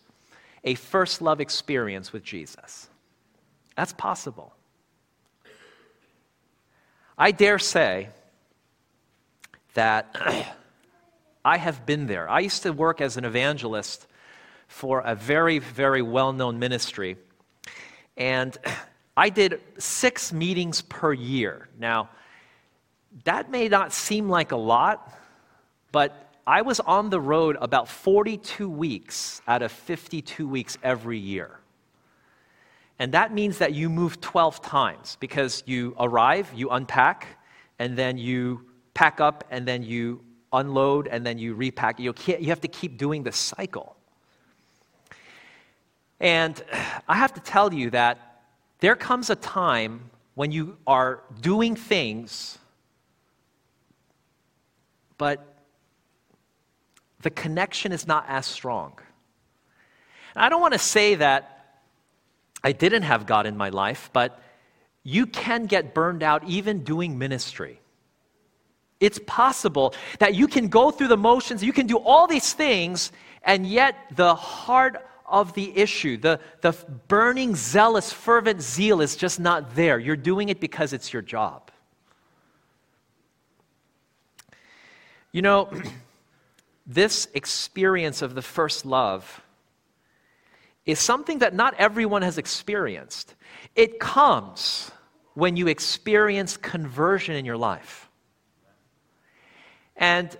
a 0.64 0.74
first 0.74 1.22
love 1.22 1.40
experience 1.40 2.12
with 2.12 2.24
Jesus. 2.24 2.88
That's 3.76 3.92
possible. 3.92 4.52
I 7.16 7.30
dare 7.30 7.58
say 7.58 8.08
that 9.74 10.14
I 11.44 11.56
have 11.56 11.86
been 11.86 12.06
there. 12.06 12.28
I 12.28 12.40
used 12.40 12.64
to 12.64 12.72
work 12.72 13.00
as 13.00 13.16
an 13.16 13.24
evangelist 13.24 14.06
for 14.66 15.00
a 15.00 15.14
very, 15.14 15.58
very 15.58 16.02
well 16.02 16.32
known 16.32 16.58
ministry. 16.58 17.16
And 18.16 18.56
I 19.18 19.30
did 19.30 19.60
six 19.78 20.32
meetings 20.32 20.82
per 20.82 21.12
year. 21.12 21.68
Now, 21.76 22.08
that 23.24 23.50
may 23.50 23.66
not 23.66 23.92
seem 23.92 24.28
like 24.28 24.52
a 24.52 24.56
lot, 24.56 25.12
but 25.90 26.30
I 26.46 26.62
was 26.62 26.78
on 26.78 27.10
the 27.10 27.20
road 27.20 27.56
about 27.60 27.88
42 27.88 28.70
weeks 28.70 29.42
out 29.48 29.62
of 29.62 29.72
52 29.72 30.46
weeks 30.46 30.78
every 30.84 31.18
year. 31.18 31.58
And 33.00 33.10
that 33.10 33.34
means 33.34 33.58
that 33.58 33.74
you 33.74 33.90
move 33.90 34.20
12 34.20 34.62
times 34.62 35.16
because 35.18 35.64
you 35.66 35.96
arrive, 35.98 36.52
you 36.54 36.70
unpack, 36.70 37.26
and 37.80 37.96
then 37.98 38.18
you 38.18 38.66
pack 38.94 39.20
up, 39.20 39.42
and 39.50 39.66
then 39.66 39.82
you 39.82 40.20
unload, 40.52 41.08
and 41.08 41.26
then 41.26 41.38
you 41.38 41.54
repack. 41.54 41.98
You, 41.98 42.14
have 42.46 42.60
to 42.60 42.68
keep 42.68 42.96
doing 42.96 43.24
this 43.24 43.36
cycle. 43.36 43.96
And 46.20 46.62
I 47.08 47.16
have 47.16 47.34
to 47.34 47.40
tell 47.40 47.74
you 47.74 47.90
that 47.90 48.27
there 48.80 48.96
comes 48.96 49.30
a 49.30 49.36
time 49.36 50.10
when 50.34 50.52
you 50.52 50.76
are 50.86 51.22
doing 51.40 51.74
things, 51.74 52.58
but 55.16 55.44
the 57.22 57.30
connection 57.30 57.90
is 57.92 58.06
not 58.06 58.24
as 58.28 58.46
strong. 58.46 58.92
And 60.34 60.44
I 60.44 60.48
don't 60.48 60.60
want 60.60 60.74
to 60.74 60.78
say 60.78 61.16
that 61.16 61.80
I 62.62 62.72
didn't 62.72 63.02
have 63.02 63.26
God 63.26 63.46
in 63.46 63.56
my 63.56 63.70
life, 63.70 64.10
but 64.12 64.40
you 65.02 65.26
can 65.26 65.66
get 65.66 65.94
burned 65.94 66.22
out 66.22 66.44
even 66.44 66.84
doing 66.84 67.18
ministry. 67.18 67.80
It's 69.00 69.20
possible 69.26 69.94
that 70.18 70.34
you 70.34 70.48
can 70.48 70.68
go 70.68 70.90
through 70.90 71.08
the 71.08 71.16
motions, 71.16 71.62
you 71.62 71.72
can 71.72 71.86
do 71.86 71.98
all 71.98 72.26
these 72.26 72.52
things, 72.52 73.12
and 73.42 73.66
yet 73.66 73.96
the 74.14 74.34
heart 74.34 75.04
of 75.28 75.54
the 75.54 75.76
issue. 75.76 76.16
The, 76.16 76.40
the 76.60 76.72
burning, 77.08 77.54
zealous, 77.54 78.12
fervent 78.12 78.62
zeal 78.62 79.00
is 79.00 79.16
just 79.16 79.38
not 79.38 79.74
there. 79.74 79.98
You're 79.98 80.16
doing 80.16 80.48
it 80.48 80.60
because 80.60 80.92
it's 80.92 81.12
your 81.12 81.22
job. 81.22 81.70
You 85.32 85.42
know, 85.42 85.70
this 86.86 87.28
experience 87.34 88.22
of 88.22 88.34
the 88.34 88.42
first 88.42 88.86
love 88.86 89.42
is 90.86 90.98
something 90.98 91.40
that 91.40 91.54
not 91.54 91.74
everyone 91.74 92.22
has 92.22 92.38
experienced. 92.38 93.34
It 93.76 94.00
comes 94.00 94.90
when 95.34 95.56
you 95.56 95.68
experience 95.68 96.56
conversion 96.56 97.36
in 97.36 97.44
your 97.44 97.58
life. 97.58 98.08
And 99.96 100.36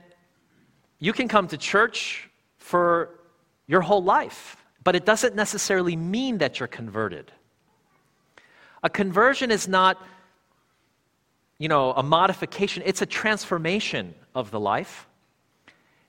you 0.99 1.13
can 1.13 1.29
come 1.29 1.49
to 1.49 1.59
church 1.59 2.29
for 2.57 3.21
your 3.67 3.83
whole 3.83 4.03
life 4.03 4.58
but 4.85 4.97
it 4.97 5.05
doesn't 5.05 5.35
necessarily 5.35 5.97
mean 5.97 6.39
that 6.39 6.61
you're 6.61 6.67
converted. 6.67 7.33
A 8.83 8.89
conversion 8.89 9.51
is 9.51 9.69
not, 9.69 10.01
you 11.59 11.69
know, 11.69 11.93
a 11.93 12.03
modification, 12.03 12.83
it's 12.87 13.03
a 13.03 13.07
transformation 13.07 14.15
of 14.35 14.51
the 14.51 14.61
life. 14.61 15.07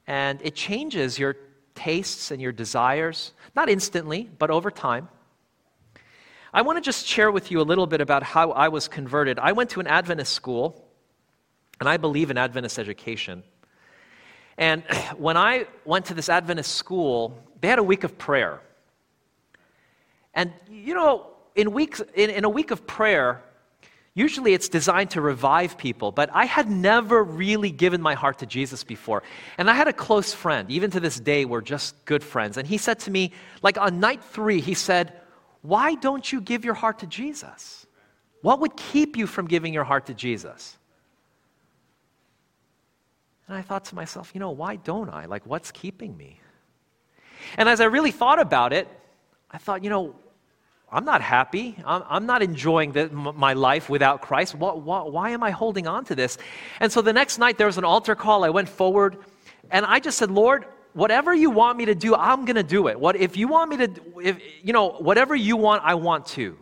And 0.08 0.42
it 0.44 0.56
changes 0.56 1.20
your 1.20 1.36
tastes 1.76 2.32
and 2.32 2.42
your 2.42 2.52
desires, 2.52 3.34
not 3.56 3.70
instantly, 3.70 4.30
but 4.38 4.50
over 4.50 4.72
time. 4.72 5.10
I 6.54 6.64
want 6.64 6.78
to 6.78 6.82
just 6.82 7.06
share 7.06 7.32
with 7.32 7.52
you 7.52 7.62
a 7.62 7.64
little 7.64 7.86
bit 7.86 8.02
about 8.02 8.24
how 8.24 8.52
I 8.52 8.70
was 8.70 8.88
converted. 8.88 9.38
I 9.38 9.52
went 9.52 9.70
to 9.72 9.80
an 9.80 9.88
Adventist 9.88 10.34
school, 10.34 10.84
and 11.80 11.88
I 11.88 11.98
believe 11.98 12.32
in 12.32 12.38
Adventist 12.38 12.80
education. 12.80 13.44
And 14.60 14.84
when 15.18 15.38
I 15.38 15.66
went 15.86 16.06
to 16.08 16.14
this 16.14 16.30
Adventist 16.30 16.76
school, 16.76 17.36
they 17.62 17.68
had 17.68 17.80
a 17.80 17.84
week 17.84 18.04
of 18.04 18.20
prayer. 18.20 18.62
And, 20.36 20.54
you 20.70 20.94
know, 20.94 21.28
in, 21.56 21.72
weeks, 21.72 22.02
in, 22.14 22.30
in 22.30 22.44
a 22.46 22.50
week 22.50 22.70
of 22.70 22.86
prayer, 22.86 23.42
usually 24.14 24.54
it's 24.54 24.70
designed 24.70 25.12
to 25.12 25.22
revive 25.22 25.78
people, 25.78 26.12
but 26.12 26.30
I 26.34 26.46
had 26.46 26.70
never 26.70 27.24
really 27.24 27.72
given 27.72 28.02
my 28.02 28.14
heart 28.14 28.40
to 28.40 28.46
Jesus 28.46 28.84
before. 28.84 29.24
And 29.58 29.70
I 29.70 29.74
had 29.74 29.88
a 29.88 29.94
close 29.94 30.34
friend, 30.34 30.70
even 30.70 30.92
to 30.92 31.00
this 31.00 31.20
day, 31.20 31.46
we're 31.46 31.62
just 31.62 32.06
good 32.06 32.24
friends. 32.24 32.58
And 32.58 32.68
he 32.68 32.78
said 32.78 33.00
to 33.00 33.12
me, 33.12 33.34
like 33.64 33.78
on 33.78 34.00
night 34.00 34.24
three, 34.24 34.62
he 34.62 34.76
said, 34.76 35.14
Why 35.62 35.96
don't 35.96 36.32
you 36.32 36.42
give 36.42 36.64
your 36.64 36.76
heart 36.76 37.00
to 37.00 37.08
Jesus? 37.08 37.88
What 38.42 38.60
would 38.62 38.78
keep 38.78 39.18
you 39.18 39.26
from 39.28 39.48
giving 39.48 39.74
your 39.74 39.84
heart 39.84 40.06
to 40.06 40.14
Jesus? 40.14 40.78
And 43.50 43.58
I 43.58 43.64
thought 43.64 43.86
to 43.86 43.96
myself, 43.96 44.30
you 44.36 44.40
know, 44.40 44.52
why 44.52 44.76
don't 44.76 45.10
I? 45.10 45.26
Like, 45.26 45.44
what's 45.48 45.72
keeping 45.72 46.16
me? 46.16 46.40
And 47.58 47.68
as 47.68 47.82
I 47.82 47.86
really 47.86 48.12
thought 48.12 48.40
about 48.40 48.74
it, 48.74 48.88
I 49.50 49.58
thought, 49.58 49.84
you 49.84 49.90
know, 49.90 50.16
I'm 50.92 51.04
not 51.04 51.24
happy. 51.24 51.76
I'm, 51.84 52.04
I'm 52.08 52.26
not 52.28 52.44
enjoying 52.44 52.92
the, 52.92 53.10
my 53.10 53.54
life 53.54 53.90
without 53.90 54.22
Christ. 54.22 54.54
What, 54.54 54.82
what, 54.82 55.12
why 55.12 55.32
am 55.32 55.42
I 55.42 55.50
holding 55.50 55.88
on 55.88 56.06
to 56.06 56.16
this? 56.16 56.38
And 56.80 56.92
so 56.92 57.02
the 57.02 57.12
next 57.12 57.40
night 57.40 57.58
there 57.58 57.66
was 57.66 57.80
an 57.80 57.86
altar 57.86 58.14
call. 58.14 58.44
I 58.44 58.50
went 58.50 58.70
forward 58.70 59.18
and 59.72 59.84
I 59.84 60.00
just 60.00 60.20
said, 60.20 60.30
Lord, 60.30 60.66
whatever 60.94 61.34
you 61.34 61.50
want 61.50 61.76
me 61.76 61.86
to 61.86 61.96
do, 61.96 62.14
I'm 62.14 62.46
going 62.46 62.56
to 62.56 62.64
do 62.64 62.88
it. 62.88 63.00
What, 63.00 63.16
if 63.16 63.36
you 63.36 63.48
want 63.48 63.72
me 63.72 63.78
to, 63.78 64.02
if, 64.24 64.40
you 64.62 64.74
know, 64.74 64.92
whatever 64.92 65.36
you 65.36 65.58
want, 65.58 65.82
I 65.84 65.96
want 65.96 66.28
to. 66.28 66.56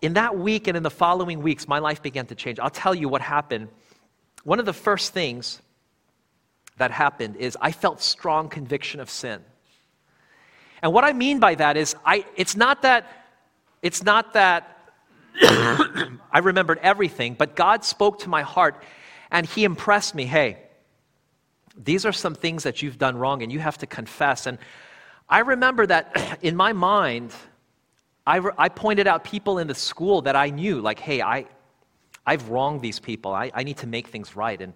In 0.00 0.14
that 0.14 0.38
week 0.38 0.66
and 0.66 0.78
in 0.78 0.82
the 0.82 0.90
following 0.90 1.42
weeks, 1.42 1.68
my 1.68 1.78
life 1.78 2.00
began 2.00 2.24
to 2.26 2.34
change. 2.34 2.58
I'll 2.58 2.70
tell 2.70 2.94
you 2.94 3.10
what 3.10 3.20
happened. 3.20 3.68
One 4.44 4.60
of 4.60 4.66
the 4.66 4.72
first 4.72 5.12
things 5.12 5.60
that 6.76 6.90
happened 6.90 7.36
is 7.36 7.56
I 7.60 7.72
felt 7.72 8.00
strong 8.00 8.48
conviction 8.48 9.00
of 9.00 9.10
sin. 9.10 9.42
And 10.82 10.92
what 10.92 11.04
I 11.04 11.12
mean 11.12 11.40
by 11.40 11.54
that 11.56 11.76
is 11.76 11.96
I 12.04 12.26
it's 12.36 12.56
not 12.56 12.82
that 12.82 13.26
it's 13.82 14.02
not 14.02 14.34
that 14.34 14.92
I 15.42 16.40
remembered 16.42 16.78
everything, 16.82 17.34
but 17.34 17.56
God 17.56 17.84
spoke 17.84 18.20
to 18.20 18.28
my 18.28 18.42
heart 18.42 18.82
and 19.30 19.46
he 19.46 19.64
impressed 19.64 20.14
me, 20.14 20.26
hey, 20.26 20.58
these 21.76 22.04
are 22.04 22.12
some 22.12 22.34
things 22.34 22.62
that 22.62 22.82
you've 22.82 22.98
done 22.98 23.16
wrong 23.16 23.42
and 23.42 23.50
you 23.50 23.58
have 23.58 23.78
to 23.78 23.86
confess. 23.86 24.46
And 24.46 24.58
I 25.28 25.40
remember 25.40 25.86
that 25.86 26.38
in 26.42 26.54
my 26.54 26.72
mind, 26.72 27.32
I, 28.26 28.36
re- 28.36 28.52
I 28.56 28.68
pointed 28.68 29.06
out 29.06 29.24
people 29.24 29.58
in 29.58 29.66
the 29.66 29.74
school 29.74 30.22
that 30.22 30.36
I 30.36 30.50
knew, 30.50 30.80
like, 30.80 30.98
hey, 30.98 31.20
I, 31.20 31.46
I've 32.26 32.48
wronged 32.48 32.80
these 32.82 32.98
people. 32.98 33.32
I, 33.32 33.50
I 33.54 33.64
need 33.64 33.78
to 33.78 33.86
make 33.86 34.08
things 34.08 34.34
right. 34.36 34.60
And 34.60 34.72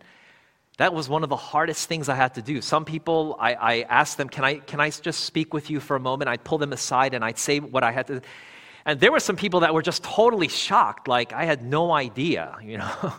that 0.78 0.94
was 0.94 1.08
one 1.08 1.24
of 1.24 1.28
the 1.28 1.36
hardest 1.36 1.88
things 1.88 2.08
I 2.08 2.14
had 2.14 2.34
to 2.34 2.42
do. 2.42 2.60
Some 2.60 2.84
people, 2.84 3.36
I, 3.40 3.54
I 3.54 3.80
asked 3.82 4.16
them, 4.16 4.28
can 4.28 4.44
I, 4.44 4.54
can 4.54 4.80
I 4.80 4.90
just 4.90 5.24
speak 5.24 5.52
with 5.52 5.70
you 5.70 5.80
for 5.80 5.96
a 5.96 6.00
moment? 6.00 6.28
I'd 6.28 6.44
pull 6.44 6.58
them 6.58 6.72
aside 6.72 7.14
and 7.14 7.24
I'd 7.24 7.38
say 7.38 7.58
what 7.58 7.82
I 7.82 7.90
had 7.90 8.06
to. 8.06 8.22
And 8.84 9.00
there 9.00 9.10
were 9.10 9.20
some 9.20 9.36
people 9.36 9.60
that 9.60 9.74
were 9.74 9.82
just 9.82 10.04
totally 10.04 10.48
shocked, 10.48 11.08
like 11.08 11.32
I 11.32 11.44
had 11.44 11.64
no 11.64 11.92
idea, 11.92 12.56
you 12.62 12.78
know. 12.78 13.12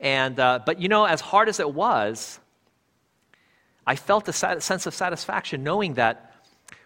and, 0.00 0.38
uh, 0.40 0.60
but, 0.66 0.80
you 0.80 0.88
know, 0.88 1.04
as 1.04 1.20
hard 1.20 1.48
as 1.48 1.60
it 1.60 1.72
was, 1.72 2.40
I 3.86 3.96
felt 3.96 4.28
a 4.28 4.32
sense 4.32 4.86
of 4.86 4.94
satisfaction 4.94 5.62
knowing 5.62 5.94
that 5.94 6.32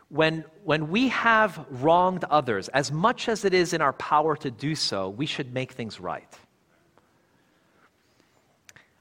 when, 0.09 0.45
when 0.65 0.89
we 0.89 1.09
have 1.09 1.65
wronged 1.71 2.25
others, 2.25 2.69
as 2.69 2.93
much 2.93 3.29
as 3.29 3.45
it 3.45 3.55
is 3.55 3.73
in 3.73 3.81
our 3.81 3.93
power 3.95 4.37
to 4.37 4.51
do 4.51 4.75
so, 4.75 5.09
we 5.09 5.27
should 5.27 5.53
make 5.53 5.73
things 5.73 6.01
right. 6.01 6.33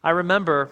I 0.05 0.11
remember 0.11 0.69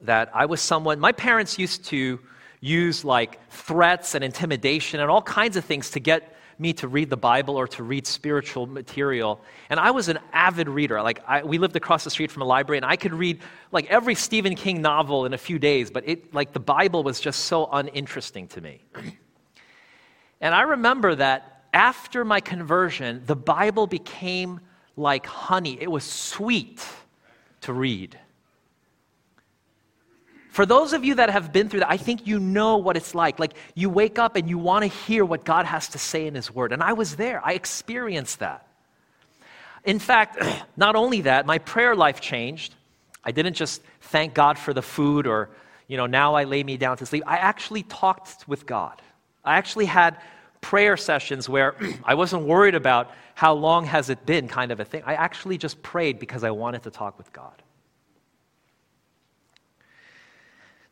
that 0.00 0.30
I 0.34 0.46
was 0.46 0.62
someone, 0.62 0.98
my 1.00 1.12
parents 1.12 1.58
used 1.58 1.84
to 1.86 2.18
use 2.62 3.04
like 3.04 3.46
threats 3.50 4.14
and 4.14 4.24
intimidation 4.24 5.00
and 5.00 5.10
all 5.10 5.20
kinds 5.20 5.58
of 5.58 5.66
things 5.66 5.90
to 5.90 6.00
get 6.00 6.34
me 6.58 6.72
to 6.72 6.88
read 6.88 7.10
the 7.10 7.18
Bible 7.18 7.56
or 7.56 7.68
to 7.68 7.82
read 7.82 8.06
spiritual 8.06 8.66
material. 8.66 9.38
And 9.68 9.78
I 9.78 9.90
was 9.90 10.08
an 10.08 10.18
avid 10.32 10.66
reader. 10.66 11.02
Like, 11.02 11.22
I, 11.28 11.42
we 11.42 11.58
lived 11.58 11.76
across 11.76 12.02
the 12.02 12.10
street 12.10 12.30
from 12.30 12.40
a 12.40 12.46
library, 12.46 12.78
and 12.78 12.86
I 12.86 12.96
could 12.96 13.12
read 13.12 13.40
like 13.70 13.84
every 13.90 14.14
Stephen 14.14 14.54
King 14.54 14.80
novel 14.80 15.26
in 15.26 15.34
a 15.34 15.38
few 15.38 15.58
days, 15.58 15.90
but 15.90 16.08
it, 16.08 16.32
like, 16.32 16.54
the 16.54 16.60
Bible 16.60 17.02
was 17.02 17.20
just 17.20 17.44
so 17.44 17.68
uninteresting 17.70 18.48
to 18.48 18.62
me. 18.62 18.80
and 20.40 20.54
I 20.54 20.62
remember 20.62 21.14
that 21.16 21.64
after 21.74 22.24
my 22.24 22.40
conversion, 22.40 23.22
the 23.26 23.36
Bible 23.36 23.86
became 23.86 24.60
like 24.96 25.26
honey, 25.26 25.78
it 25.80 25.90
was 25.90 26.04
sweet 26.04 26.82
to 27.62 27.72
read. 27.72 28.18
For 30.50 30.66
those 30.66 30.92
of 30.92 31.04
you 31.04 31.14
that 31.14 31.30
have 31.30 31.52
been 31.52 31.68
through 31.68 31.80
that, 31.80 31.90
I 31.90 31.96
think 31.96 32.26
you 32.26 32.40
know 32.40 32.76
what 32.76 32.96
it's 32.96 33.14
like. 33.14 33.38
Like 33.38 33.54
you 33.74 33.88
wake 33.88 34.18
up 34.18 34.34
and 34.34 34.48
you 34.48 34.58
want 34.58 34.82
to 34.82 34.88
hear 34.88 35.24
what 35.24 35.44
God 35.44 35.64
has 35.64 35.88
to 35.88 35.98
say 35.98 36.26
in 36.26 36.34
His 36.34 36.52
Word. 36.52 36.72
And 36.72 36.82
I 36.82 36.92
was 36.92 37.16
there, 37.16 37.40
I 37.44 37.52
experienced 37.52 38.40
that. 38.40 38.66
In 39.84 39.98
fact, 39.98 40.42
not 40.76 40.96
only 40.96 41.22
that, 41.22 41.46
my 41.46 41.58
prayer 41.58 41.94
life 41.94 42.20
changed. 42.20 42.74
I 43.22 43.32
didn't 43.32 43.54
just 43.54 43.82
thank 44.00 44.34
God 44.34 44.58
for 44.58 44.74
the 44.74 44.82
food 44.82 45.26
or, 45.26 45.50
you 45.86 45.96
know, 45.96 46.06
now 46.06 46.34
I 46.34 46.44
lay 46.44 46.64
me 46.64 46.76
down 46.76 46.96
to 46.98 47.06
sleep. 47.06 47.22
I 47.26 47.36
actually 47.36 47.84
talked 47.84 48.48
with 48.48 48.66
God. 48.66 49.00
I 49.44 49.56
actually 49.56 49.86
had 49.86 50.18
prayer 50.60 50.96
sessions 50.96 51.48
where 51.48 51.74
I 52.04 52.14
wasn't 52.14 52.44
worried 52.44 52.74
about 52.74 53.10
how 53.34 53.54
long 53.54 53.86
has 53.86 54.10
it 54.10 54.26
been 54.26 54.48
kind 54.48 54.70
of 54.70 54.80
a 54.80 54.84
thing. 54.84 55.02
I 55.06 55.14
actually 55.14 55.58
just 55.58 55.82
prayed 55.82 56.18
because 56.18 56.44
I 56.44 56.50
wanted 56.50 56.82
to 56.82 56.90
talk 56.90 57.16
with 57.18 57.32
God. 57.32 57.62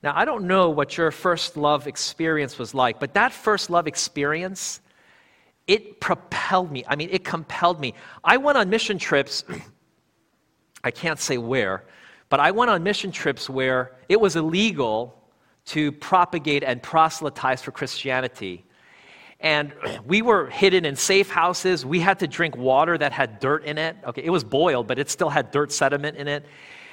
Now, 0.03 0.13
I 0.15 0.25
don't 0.25 0.45
know 0.47 0.71
what 0.71 0.97
your 0.97 1.11
first 1.11 1.57
love 1.57 1.87
experience 1.87 2.59
was 2.59 2.73
like, 2.73 3.01
but 3.01 3.15
that 3.15 3.33
first 3.33 3.69
love 3.69 3.89
experience, 3.89 4.81
it 5.67 6.01
propelled 6.01 6.71
me. 6.71 6.85
I 6.87 6.95
mean, 6.95 7.09
it 7.11 7.25
compelled 7.25 7.81
me. 7.81 7.95
I 8.23 8.37
went 8.37 8.57
on 8.57 8.71
mission 8.71 8.99
trips, 8.99 9.45
I 10.85 10.93
can't 10.93 11.19
say 11.19 11.37
where, 11.37 11.85
but 12.29 12.39
I 12.39 12.53
went 12.53 12.71
on 12.71 12.83
mission 12.85 13.11
trips 13.11 13.51
where 13.51 13.97
it 14.09 14.21
was 14.21 14.37
illegal 14.37 15.19
to 15.67 15.91
propagate 15.91 16.63
and 16.63 16.81
proselytize 16.83 17.61
for 17.61 17.73
Christianity. 17.73 18.65
And 19.41 19.73
we 20.05 20.23
were 20.23 20.49
hidden 20.49 20.85
in 20.85 20.97
safe 20.97 21.31
houses. 21.31 21.85
We 21.85 22.01
had 22.01 22.19
to 22.21 22.27
drink 22.27 22.57
water 22.57 22.99
that 22.99 23.13
had 23.13 23.41
dirt 23.41 23.65
in 23.65 23.79
it. 23.79 23.97
Okay, 24.05 24.23
it 24.23 24.31
was 24.31 24.45
boiled, 24.45 24.87
but 24.87 24.99
it 24.99 25.11
still 25.11 25.31
had 25.31 25.51
dirt 25.51 25.73
sediment 25.73 26.17
in 26.17 26.29
it. 26.29 26.45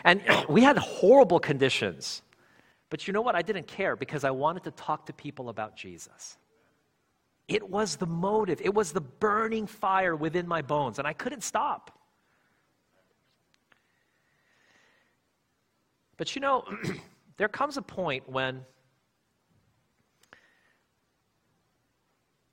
And 0.03 0.21
we 0.49 0.62
had 0.62 0.77
horrible 0.77 1.39
conditions. 1.39 2.21
But 2.89 3.08
you 3.08 3.13
know 3.13 3.21
what? 3.21 3.36
I 3.36 3.41
didn't 3.41 3.67
care 3.67 3.95
because 3.95 4.23
I 4.23 4.31
wanted 4.31 4.63
to 4.63 4.71
talk 4.71 5.08
to 5.08 5.13
people 5.13 5.49
about 5.49 5.75
Jesus. 5.75 6.38
It 7.47 7.69
was 7.69 7.95
the 7.95 8.08
motive, 8.08 8.60
it 8.62 8.73
was 8.73 8.91
the 8.91 9.01
burning 9.01 9.67
fire 9.67 10.15
within 10.15 10.47
my 10.47 10.63
bones, 10.63 10.97
and 10.97 11.08
I 11.08 11.13
couldn't 11.13 11.41
stop. 11.41 11.91
But 16.17 16.36
you 16.36 16.41
know, 16.41 16.65
there 17.38 17.47
comes 17.47 17.77
a 17.77 17.81
point 17.81 18.27
when 18.27 18.65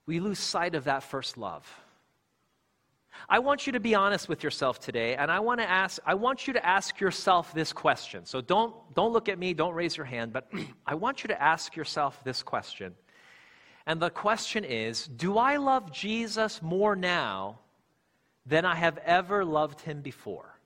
we 0.07 0.21
lose 0.21 0.39
sight 0.39 0.75
of 0.75 0.85
that 0.85 1.03
first 1.03 1.39
love. 1.39 1.67
I 3.29 3.39
want 3.39 3.67
you 3.67 3.73
to 3.73 3.81
be 3.81 3.95
honest 3.95 4.29
with 4.29 4.43
yourself 4.43 4.81
today, 4.81 5.17
and 5.17 5.31
I 5.31 5.41
want 5.41 5.61
to 5.61 5.69
ask, 5.69 6.01
I 6.05 6.15
want 6.15 6.47
you 6.47 6.55
to 6.55 6.67
ask 6.67 6.99
yourself 6.99 7.53
this 7.55 7.73
question. 7.73 8.25
So 8.25 8.41
don't, 8.41 8.75
don't 8.95 9.13
look 9.13 9.29
at 9.29 9.39
me, 9.39 9.55
don't 9.55 9.75
raise 9.75 9.97
your 9.97 10.07
hand, 10.07 10.33
but 10.33 10.51
I 10.87 10.95
want 10.95 11.23
you 11.23 11.29
to 11.29 11.41
ask 11.41 11.77
yourself 11.77 12.23
this 12.25 12.43
question. 12.43 12.95
And 13.87 14.01
the 14.01 14.11
question 14.11 14.65
is 14.65 15.07
Do 15.07 15.39
I 15.39 15.57
love 15.57 15.93
Jesus 15.93 16.63
more 16.63 16.97
now 16.97 17.59
than 18.47 18.65
I 18.65 18.75
have 18.75 18.99
ever 18.99 19.45
loved 19.45 19.81
him 19.81 20.01
before? 20.01 20.59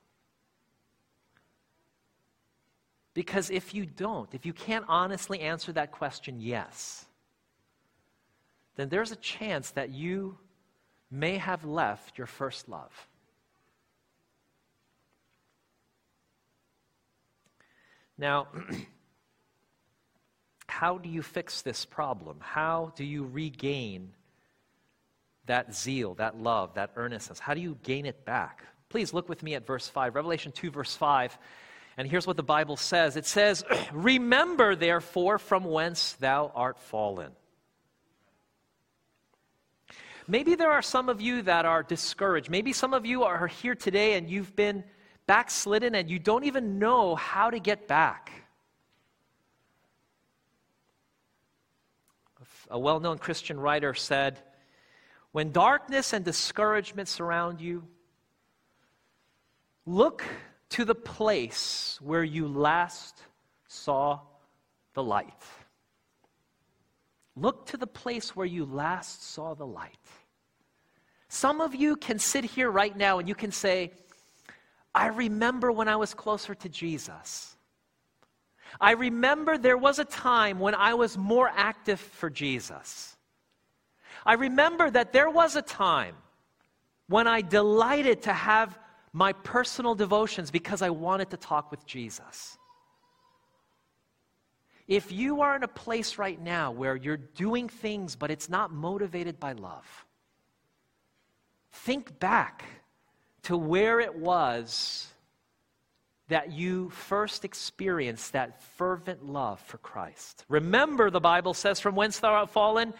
Because 3.12 3.51
if 3.51 3.75
you 3.75 3.87
don't, 3.87 4.35
if 4.35 4.44
you 4.44 4.53
can't 4.53 4.85
honestly 4.88 5.40
answer 5.40 5.72
that 5.72 5.90
question, 5.90 6.38
yes, 6.38 7.07
then 8.76 8.88
there's 8.88 9.12
a 9.12 9.16
chance 9.16 9.70
that 9.72 9.90
you 9.90 10.38
may 11.10 11.38
have 11.38 11.64
left 11.64 12.18
your 12.18 12.26
first 12.26 12.68
love. 12.68 13.08
Now, 18.18 18.48
how 20.66 20.98
do 20.98 21.08
you 21.08 21.22
fix 21.22 21.62
this 21.62 21.84
problem? 21.84 22.38
How 22.40 22.92
do 22.96 23.04
you 23.04 23.24
regain 23.24 24.12
that 25.46 25.74
zeal, 25.74 26.14
that 26.14 26.38
love, 26.38 26.74
that 26.74 26.90
earnestness? 26.96 27.38
How 27.38 27.54
do 27.54 27.60
you 27.60 27.78
gain 27.82 28.06
it 28.06 28.24
back? 28.24 28.64
Please 28.88 29.12
look 29.12 29.28
with 29.28 29.42
me 29.42 29.54
at 29.54 29.66
verse 29.66 29.88
5, 29.88 30.14
Revelation 30.14 30.52
2, 30.52 30.70
verse 30.70 30.94
5. 30.94 31.36
And 31.98 32.08
here's 32.08 32.26
what 32.26 32.36
the 32.36 32.42
Bible 32.42 32.76
says 32.76 33.16
it 33.16 33.26
says, 33.26 33.64
Remember, 33.92 34.76
therefore, 34.76 35.38
from 35.38 35.64
whence 35.64 36.12
thou 36.14 36.52
art 36.54 36.78
fallen. 36.78 37.32
Maybe 40.28 40.56
there 40.56 40.72
are 40.72 40.82
some 40.82 41.08
of 41.08 41.20
you 41.20 41.42
that 41.42 41.64
are 41.64 41.82
discouraged. 41.82 42.50
Maybe 42.50 42.72
some 42.72 42.92
of 42.92 43.06
you 43.06 43.22
are 43.22 43.46
here 43.46 43.74
today 43.74 44.14
and 44.14 44.28
you've 44.28 44.56
been 44.56 44.82
backslidden 45.26 45.94
and 45.94 46.10
you 46.10 46.18
don't 46.18 46.44
even 46.44 46.78
know 46.78 47.14
how 47.14 47.50
to 47.50 47.60
get 47.60 47.86
back. 47.86 48.32
A 52.70 52.78
well 52.78 52.98
known 52.98 53.18
Christian 53.18 53.60
writer 53.60 53.94
said, 53.94 54.40
When 55.30 55.52
darkness 55.52 56.12
and 56.12 56.24
discouragement 56.24 57.08
surround 57.08 57.60
you, 57.60 57.84
look 59.84 60.24
to 60.70 60.84
the 60.84 60.94
place 60.94 62.00
where 62.02 62.24
you 62.24 62.48
last 62.48 63.22
saw 63.68 64.20
the 64.94 65.02
light. 65.04 65.44
Look 67.37 67.66
to 67.66 67.77
the 67.77 67.87
place 67.87 68.35
where 68.35 68.46
you 68.46 68.64
last 68.64 69.22
saw 69.22 69.55
the 69.55 69.66
light. 69.66 69.99
Some 71.29 71.61
of 71.61 71.75
you 71.75 71.96
can 71.96 72.18
sit 72.18 72.44
here 72.44 72.70
right 72.70 72.96
now 72.96 73.18
and 73.18 73.29
you 73.29 73.35
can 73.35 73.53
say, 73.53 73.92
I 74.94 75.09
remember 75.09 75.70
when 75.70 75.88
I 75.88 75.96
was 75.96 76.14
closer 76.14 76.55
to 76.55 76.68
Jesus. 76.68 77.57
I 78.81 78.92
remember 78.92 79.59
there 79.59 79.77
was 79.77 79.99
a 79.99 80.05
time 80.05 80.59
when 80.59 80.75
I 80.75 80.94
was 80.94 81.18
more 81.18 81.51
active 81.55 82.01
for 82.01 82.31
Jesus. 82.31 83.16
I 84.25 84.35
remember 84.35 84.90
that 84.90 85.12
there 85.12 85.31
was 85.31 85.57
a 85.57 85.62
time 85.62 86.14
when 87.09 87.27
I 87.27 87.42
delighted 87.42 88.22
to 88.22 88.33
have 88.33 88.79
my 89.12 89.33
personal 89.33 89.94
devotions 89.94 90.51
because 90.51 90.83
I 90.83 90.90
wanted 90.90 91.31
to 91.31 91.37
talk 91.37 91.70
with 91.70 91.87
Jesus. 91.87 92.59
If 94.88 95.11
you 95.11 95.40
are 95.40 95.57
in 95.57 95.64
a 95.64 95.68
place 95.68 96.16
right 96.16 96.40
now 96.40 96.70
where 96.70 96.94
you're 96.94 97.16
doing 97.16 97.68
things, 97.68 98.14
but 98.14 98.31
it's 98.31 98.49
not 98.49 98.72
motivated 98.72 99.40
by 99.40 99.53
love, 99.53 100.07
think 101.72 102.18
back 102.18 102.64
to 103.42 103.57
where 103.57 103.99
it 104.01 104.14
was 104.14 105.09
that 106.29 106.53
you 106.53 106.90
first 106.90 107.44
experienced 107.44 108.33
that 108.33 108.62
fervent 108.62 109.25
love 109.25 109.61
for 109.61 109.79
Christ. 109.79 110.44
Remember, 110.49 111.11
the 111.11 111.20
Bible 111.20 111.55
says, 111.55 111.79
from 111.79 111.94
whence 111.94 112.18
thou 112.18 112.33
art 112.33 112.51
fallen, 112.51 112.94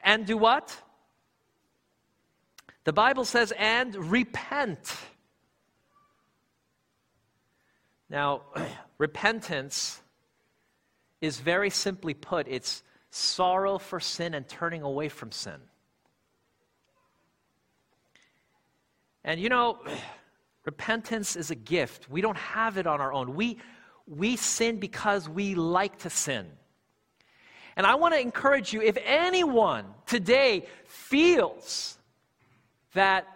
and 0.00 0.26
do 0.26 0.36
what? 0.36 0.76
The 2.84 2.92
Bible 2.92 3.24
says, 3.24 3.52
and 3.58 3.94
repent. 4.10 4.96
Now, 8.08 8.42
repentance 8.98 10.00
is 11.20 11.40
very 11.40 11.70
simply 11.70 12.14
put, 12.14 12.46
it's 12.48 12.82
sorrow 13.10 13.78
for 13.78 14.00
sin 14.00 14.34
and 14.34 14.48
turning 14.48 14.82
away 14.82 15.08
from 15.08 15.32
sin. 15.32 15.60
And 19.24 19.40
you 19.40 19.48
know, 19.48 19.78
repentance 20.64 21.36
is 21.36 21.50
a 21.50 21.54
gift. 21.54 22.10
We 22.10 22.20
don't 22.20 22.36
have 22.36 22.78
it 22.78 22.86
on 22.86 23.00
our 23.00 23.12
own. 23.12 23.34
We, 23.34 23.58
we 24.06 24.36
sin 24.36 24.78
because 24.78 25.28
we 25.28 25.54
like 25.54 25.98
to 26.00 26.10
sin. 26.10 26.46
And 27.76 27.86
I 27.86 27.94
want 27.94 28.14
to 28.14 28.20
encourage 28.20 28.72
you 28.72 28.82
if 28.82 28.98
anyone 29.04 29.84
today 30.06 30.66
feels 30.86 31.96
that 32.94 33.26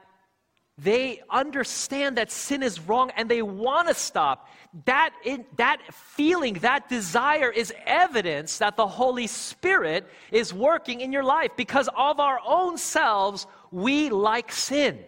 they 0.79 1.21
understand 1.31 2.17
that 2.17 2.31
sin 2.31 2.63
is 2.63 2.81
wrong 2.81 3.11
and 3.17 3.29
they 3.29 3.43
want 3.43 3.89
to 3.89 3.95
stop, 3.95 4.49
that, 4.87 5.11
in, 5.25 5.45
that 5.57 5.81
feeling, 5.93 6.55
that 6.55 6.89
desire 6.89 7.51
is 7.51 7.73
evidence 7.85 8.59
that 8.59 8.77
the 8.77 8.87
Holy 8.87 9.27
Spirit 9.27 10.09
is 10.31 10.55
working 10.55 11.03
in 11.03 11.13
your 11.13 11.25
life 11.25 11.51
because 11.57 11.89
of 11.97 12.21
our 12.21 12.41
own 12.47 12.79
selves, 12.79 13.47
we 13.71 14.09
like 14.09 14.51
sin. 14.51 14.99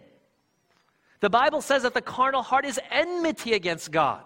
The 1.19 1.29
Bible 1.29 1.61
says 1.61 1.83
that 1.83 1.95
the 1.95 2.01
carnal 2.01 2.43
heart 2.43 2.65
is 2.65 2.79
enmity 2.91 3.53
against 3.53 3.91
God. 3.91 4.23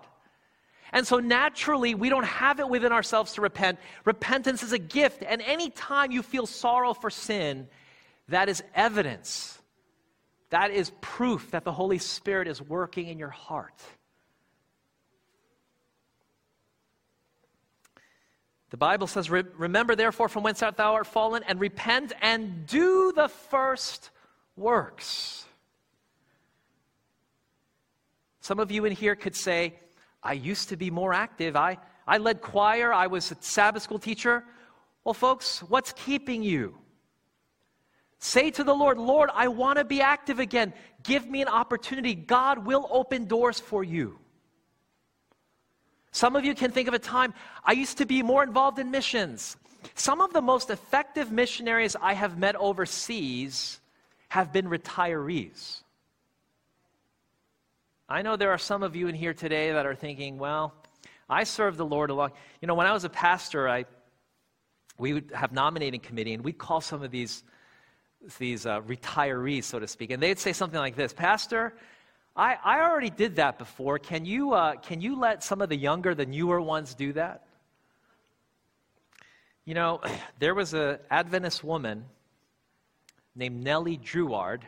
And 0.91 1.06
so 1.06 1.19
naturally, 1.19 1.95
we 1.95 2.10
don't 2.10 2.25
have 2.25 2.60
it 2.60 2.67
within 2.67 2.91
ourselves 2.91 3.34
to 3.34 3.41
repent. 3.41 3.80
Repentance 4.06 4.63
is 4.63 4.73
a 4.73 4.80
gift. 4.80 5.23
And 5.25 5.41
anytime 5.43 6.12
you 6.12 6.23
feel 6.23 6.47
sorrow 6.47 6.93
for 6.93 7.10
sin, 7.10 7.67
that 8.28 8.49
is 8.49 8.63
evidence. 8.73 9.58
That 10.49 10.71
is 10.71 10.91
proof 11.01 11.51
that 11.51 11.63
the 11.63 11.71
Holy 11.71 11.99
Spirit 11.99 12.47
is 12.47 12.62
working 12.62 13.07
in 13.07 13.19
your 13.19 13.29
heart. 13.29 13.81
The 18.71 18.77
Bible 18.77 19.07
says, 19.07 19.29
Remember 19.29 19.95
therefore 19.95 20.29
from 20.29 20.43
whence 20.43 20.59
thou 20.59 20.93
art 20.93 21.07
fallen, 21.07 21.43
and 21.47 21.59
repent 21.59 22.13
and 22.21 22.65
do 22.67 23.12
the 23.15 23.27
first 23.27 24.12
works. 24.55 25.45
Some 28.41 28.59
of 28.59 28.71
you 28.71 28.85
in 28.85 28.91
here 28.91 29.15
could 29.15 29.35
say, 29.35 29.75
I 30.23 30.33
used 30.33 30.69
to 30.69 30.77
be 30.77 30.89
more 30.89 31.13
active. 31.13 31.55
I, 31.55 31.77
I 32.07 32.17
led 32.17 32.41
choir, 32.41 32.91
I 32.91 33.07
was 33.07 33.31
a 33.31 33.38
Sabbath 33.39 33.83
school 33.83 33.99
teacher. 33.99 34.43
Well, 35.03 35.13
folks, 35.13 35.59
what's 35.63 35.93
keeping 35.93 36.43
you? 36.43 36.75
Say 38.19 38.51
to 38.51 38.63
the 38.63 38.73
Lord, 38.73 38.97
Lord, 38.97 39.29
I 39.34 39.47
want 39.47 39.77
to 39.77 39.86
be 39.86 40.01
active 40.01 40.39
again. 40.39 40.73
Give 41.03 41.27
me 41.27 41.41
an 41.41 41.47
opportunity. 41.47 42.13
God 42.13 42.65
will 42.65 42.88
open 42.91 43.25
doors 43.25 43.60
for 43.60 43.84
you. 43.84 44.19
Some 46.12 46.36
of 46.36 46.43
you 46.43 46.53
can 46.53 46.71
think 46.71 46.88
of 46.88 46.93
a 46.93 46.99
time 46.99 47.34
I 47.63 47.71
used 47.71 47.97
to 47.99 48.05
be 48.05 48.21
more 48.21 48.43
involved 48.43 48.77
in 48.77 48.91
missions. 48.91 49.55
Some 49.95 50.19
of 50.19 50.34
the 50.34 50.41
most 50.41 50.69
effective 50.69 51.32
missionaries 51.32 51.95
I 51.99 52.13
have 52.13 52.38
met 52.38 52.55
overseas 52.58 53.79
have 54.27 54.51
been 54.51 54.67
retirees. 54.67 55.82
I 58.10 58.21
know 58.21 58.36
there 58.36 58.51
are 58.51 58.58
some 58.58 58.84
of 58.84 58.95
you 58.95 59.08
in 59.08 59.15
here 59.15 59.34
today 59.34 59.71
that 59.71 59.86
are 59.86 59.95
thinking, 59.95 60.38
well, 60.38 60.73
I 61.29 61.43
served 61.43 61.77
the 61.77 61.86
Lord 61.86 62.10
a 62.10 62.15
long. 62.15 62.32
You 62.60 62.67
know, 62.67 62.73
when 62.73 62.88
I 62.88 62.91
was 62.91 63.05
a 63.05 63.10
pastor, 63.10 63.69
I 63.69 63.86
we 64.97 65.13
would 65.13 65.32
have 65.34 65.53
nominating 65.53 66.01
committee, 66.01 66.34
and 66.34 66.43
we'd 66.43 66.58
call 66.58 66.82
some 66.82 67.01
of 67.03 67.12
these 67.12 67.43
these 68.38 68.65
uh, 68.65 68.82
retirees, 68.82 69.63
so 69.63 69.79
to 69.79 69.88
speak, 69.88 70.12
and 70.12 70.21
they'd 70.21 70.39
say 70.39 70.53
something 70.53 70.79
like 70.79 70.95
this, 70.95 71.13
Pastor, 71.13 71.73
I, 72.36 72.58
I 72.63 72.82
already 72.82 73.10
did 73.10 73.36
that 73.38 73.58
before. 73.58 73.99
Can 73.99 74.25
you, 74.25 74.53
uh, 74.53 74.75
can 74.75 75.01
you 75.01 75.19
let 75.19 75.43
some 75.43 75.62
of 75.62 75.69
the 75.69 75.75
younger, 75.75 76.15
the 76.15 76.25
newer 76.25 76.62
ones 76.62 76.93
do 76.93 77.13
that? 77.13 77.45
You 79.65 79.73
know, 79.73 80.01
there 80.39 80.55
was 80.55 80.73
an 80.73 80.99
Adventist 81.10 81.63
woman 81.63 82.05
named 83.36 83.63
Nellie 83.63 83.97
Druillard 83.97 84.62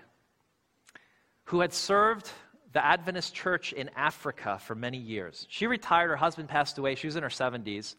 who 1.46 1.60
had 1.60 1.74
served 1.74 2.30
the 2.74 2.84
Adventist 2.84 3.34
church 3.34 3.74
in 3.74 3.90
Africa 3.96 4.58
for 4.60 4.76
many 4.76 4.98
years. 4.98 5.46
She 5.50 5.68
retired, 5.68 6.10
her 6.10 6.16
husband 6.16 6.48
passed 6.48 6.78
away, 6.78 6.96
she 6.96 7.08
was 7.08 7.18
in 7.18 7.24
her 7.24 7.30
70s. 7.30 7.96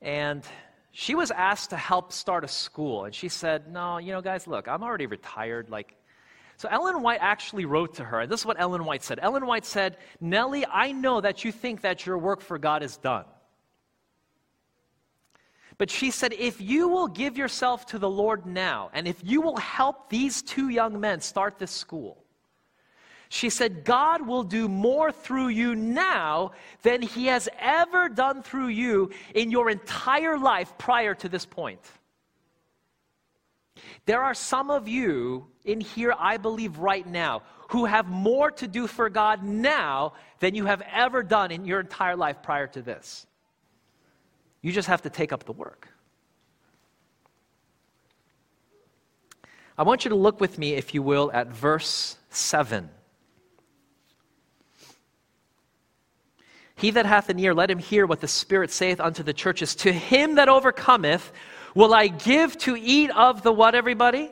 And 0.00 0.44
she 0.98 1.14
was 1.14 1.30
asked 1.30 1.68
to 1.68 1.76
help 1.76 2.10
start 2.10 2.42
a 2.42 2.48
school. 2.48 3.04
And 3.04 3.14
she 3.14 3.28
said, 3.28 3.70
No, 3.70 3.98
you 3.98 4.12
know, 4.12 4.22
guys, 4.22 4.46
look, 4.46 4.66
I'm 4.66 4.82
already 4.82 5.04
retired. 5.04 5.68
Like, 5.68 5.94
so 6.56 6.70
Ellen 6.70 7.02
White 7.02 7.18
actually 7.20 7.66
wrote 7.66 7.96
to 7.96 8.04
her, 8.04 8.20
and 8.20 8.32
this 8.32 8.40
is 8.40 8.46
what 8.46 8.58
Ellen 8.58 8.82
White 8.86 9.02
said. 9.02 9.18
Ellen 9.20 9.44
White 9.44 9.66
said, 9.66 9.98
Nellie, 10.22 10.64
I 10.64 10.92
know 10.92 11.20
that 11.20 11.44
you 11.44 11.52
think 11.52 11.82
that 11.82 12.06
your 12.06 12.16
work 12.16 12.40
for 12.40 12.56
God 12.56 12.82
is 12.82 12.96
done. 12.96 13.26
But 15.76 15.90
she 15.90 16.10
said, 16.10 16.32
if 16.32 16.62
you 16.62 16.88
will 16.88 17.08
give 17.08 17.36
yourself 17.36 17.84
to 17.88 17.98
the 17.98 18.08
Lord 18.08 18.46
now, 18.46 18.88
and 18.94 19.06
if 19.06 19.20
you 19.22 19.42
will 19.42 19.58
help 19.58 20.08
these 20.08 20.40
two 20.40 20.70
young 20.70 20.98
men 20.98 21.20
start 21.20 21.58
this 21.58 21.72
school, 21.72 22.24
she 23.28 23.50
said, 23.50 23.84
God 23.84 24.26
will 24.26 24.44
do 24.44 24.68
more 24.68 25.10
through 25.10 25.48
you 25.48 25.74
now 25.74 26.52
than 26.82 27.02
he 27.02 27.26
has 27.26 27.48
ever 27.58 28.08
done 28.08 28.42
through 28.42 28.68
you 28.68 29.10
in 29.34 29.50
your 29.50 29.68
entire 29.68 30.38
life 30.38 30.76
prior 30.78 31.14
to 31.16 31.28
this 31.28 31.44
point. 31.44 31.80
There 34.06 34.22
are 34.22 34.34
some 34.34 34.70
of 34.70 34.88
you 34.88 35.46
in 35.64 35.80
here, 35.80 36.14
I 36.18 36.36
believe, 36.36 36.78
right 36.78 37.06
now, 37.06 37.42
who 37.70 37.84
have 37.84 38.06
more 38.06 38.50
to 38.52 38.68
do 38.68 38.86
for 38.86 39.10
God 39.10 39.42
now 39.42 40.12
than 40.38 40.54
you 40.54 40.66
have 40.66 40.82
ever 40.92 41.22
done 41.22 41.50
in 41.50 41.64
your 41.64 41.80
entire 41.80 42.16
life 42.16 42.42
prior 42.42 42.68
to 42.68 42.82
this. 42.82 43.26
You 44.62 44.72
just 44.72 44.88
have 44.88 45.02
to 45.02 45.10
take 45.10 45.32
up 45.32 45.44
the 45.44 45.52
work. 45.52 45.88
I 49.76 49.82
want 49.82 50.04
you 50.04 50.08
to 50.10 50.16
look 50.16 50.40
with 50.40 50.58
me, 50.58 50.74
if 50.74 50.94
you 50.94 51.02
will, 51.02 51.30
at 51.32 51.48
verse 51.48 52.16
7. 52.30 52.88
He 56.76 56.90
that 56.90 57.06
hath 57.06 57.30
an 57.30 57.38
ear, 57.38 57.54
let 57.54 57.70
him 57.70 57.78
hear 57.78 58.06
what 58.06 58.20
the 58.20 58.28
Spirit 58.28 58.70
saith 58.70 59.00
unto 59.00 59.22
the 59.22 59.32
churches. 59.32 59.74
To 59.76 59.92
him 59.92 60.34
that 60.34 60.48
overcometh, 60.48 61.32
will 61.74 61.94
I 61.94 62.08
give 62.08 62.56
to 62.58 62.76
eat 62.76 63.10
of 63.10 63.42
the 63.42 63.52
what, 63.52 63.74
everybody? 63.74 64.30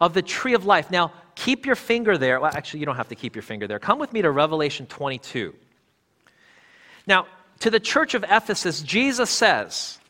Of 0.00 0.12
the 0.12 0.22
tree 0.22 0.54
of 0.54 0.66
life. 0.66 0.90
Now, 0.90 1.12
keep 1.36 1.64
your 1.64 1.76
finger 1.76 2.18
there. 2.18 2.40
Well, 2.40 2.50
actually, 2.52 2.80
you 2.80 2.86
don't 2.86 2.96
have 2.96 3.08
to 3.08 3.14
keep 3.14 3.36
your 3.36 3.42
finger 3.42 3.68
there. 3.68 3.78
Come 3.78 4.00
with 4.00 4.12
me 4.12 4.22
to 4.22 4.30
Revelation 4.30 4.86
22. 4.86 5.54
Now, 7.06 7.26
to 7.60 7.70
the 7.70 7.80
church 7.80 8.14
of 8.14 8.24
Ephesus, 8.24 8.82
Jesus 8.82 9.30
says, 9.30 10.00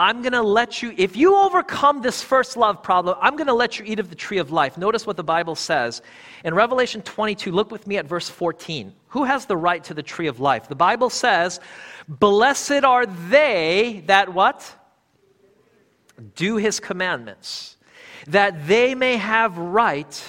I'm 0.00 0.22
going 0.22 0.32
to 0.32 0.42
let 0.42 0.80
you, 0.80 0.94
if 0.96 1.16
you 1.16 1.36
overcome 1.36 2.02
this 2.02 2.22
first 2.22 2.56
love 2.56 2.84
problem, 2.84 3.18
I'm 3.20 3.34
going 3.34 3.48
to 3.48 3.54
let 3.54 3.80
you 3.80 3.84
eat 3.84 3.98
of 3.98 4.10
the 4.10 4.14
tree 4.14 4.38
of 4.38 4.52
life. 4.52 4.78
Notice 4.78 5.04
what 5.04 5.16
the 5.16 5.24
Bible 5.24 5.56
says. 5.56 6.02
In 6.44 6.54
Revelation 6.54 7.02
22, 7.02 7.50
look 7.50 7.72
with 7.72 7.84
me 7.86 7.96
at 7.96 8.06
verse 8.06 8.28
14. 8.28 8.92
Who 9.08 9.24
has 9.24 9.46
the 9.46 9.56
right 9.56 9.82
to 9.84 9.94
the 9.94 10.02
tree 10.04 10.28
of 10.28 10.38
life? 10.38 10.68
The 10.68 10.76
Bible 10.76 11.10
says, 11.10 11.58
Blessed 12.06 12.84
are 12.84 13.06
they 13.06 14.04
that 14.06 14.32
what? 14.32 14.72
Do 16.36 16.58
his 16.58 16.78
commandments, 16.78 17.76
that 18.28 18.68
they 18.68 18.94
may 18.94 19.16
have 19.16 19.58
right 19.58 20.24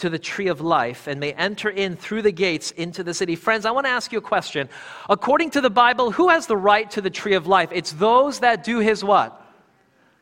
to 0.00 0.10
the 0.10 0.18
tree 0.18 0.48
of 0.48 0.60
life 0.60 1.06
and 1.06 1.20
may 1.20 1.32
enter 1.32 1.70
in 1.70 1.96
through 1.96 2.22
the 2.22 2.32
gates 2.32 2.70
into 2.72 3.02
the 3.02 3.14
city. 3.14 3.36
Friends, 3.36 3.64
I 3.64 3.70
want 3.70 3.86
to 3.86 3.90
ask 3.90 4.12
you 4.12 4.18
a 4.18 4.22
question. 4.22 4.68
According 5.08 5.50
to 5.50 5.60
the 5.60 5.70
Bible, 5.70 6.10
who 6.10 6.28
has 6.28 6.46
the 6.46 6.56
right 6.56 6.90
to 6.90 7.00
the 7.00 7.10
tree 7.10 7.34
of 7.34 7.46
life? 7.46 7.70
It's 7.72 7.92
those 7.92 8.40
that 8.40 8.64
do 8.64 8.80
his 8.80 9.04
what? 9.04 9.36